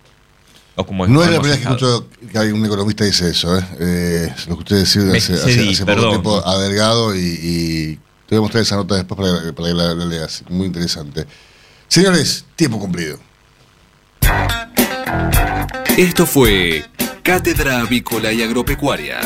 [0.76, 3.64] O como No es la primera vez que escucho que un economista dice eso, ¿eh?
[3.80, 7.96] Eh, lo que usted decía hace, hace- hace poco tiempo a Delgado y, y
[8.28, 10.44] te voy a mostrar esa nota después para, que- para que la, la leas.
[10.50, 11.26] Muy interesante.
[11.90, 13.18] Señores, tiempo cumplido.
[15.98, 16.86] Esto fue
[17.24, 19.20] Cátedra Avícola y Agropecuaria,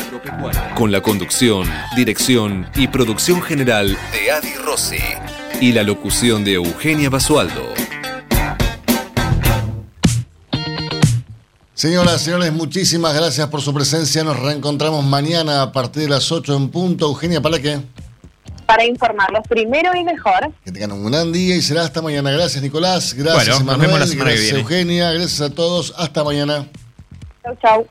[0.74, 4.96] con la conducción, dirección y producción general de Adi Rossi
[5.60, 7.74] y la locución de Eugenia Basualdo.
[11.74, 14.24] Señoras, señores, muchísimas gracias por su presencia.
[14.24, 17.08] Nos reencontramos mañana a partir de las 8 en punto.
[17.08, 17.82] Eugenia, ¿para qué?
[18.66, 20.52] Para informarlos primero y mejor.
[20.64, 22.30] Que tengan un gran día y será hasta mañana.
[22.30, 23.14] Gracias, Nicolás.
[23.14, 23.80] Gracias, Bueno, nos Emanuel.
[23.88, 24.60] vemos la semana que gracias, viene.
[24.60, 25.12] Eugenia.
[25.12, 25.94] Gracias a todos.
[25.96, 26.66] Hasta mañana.
[27.42, 27.86] Chau, chau.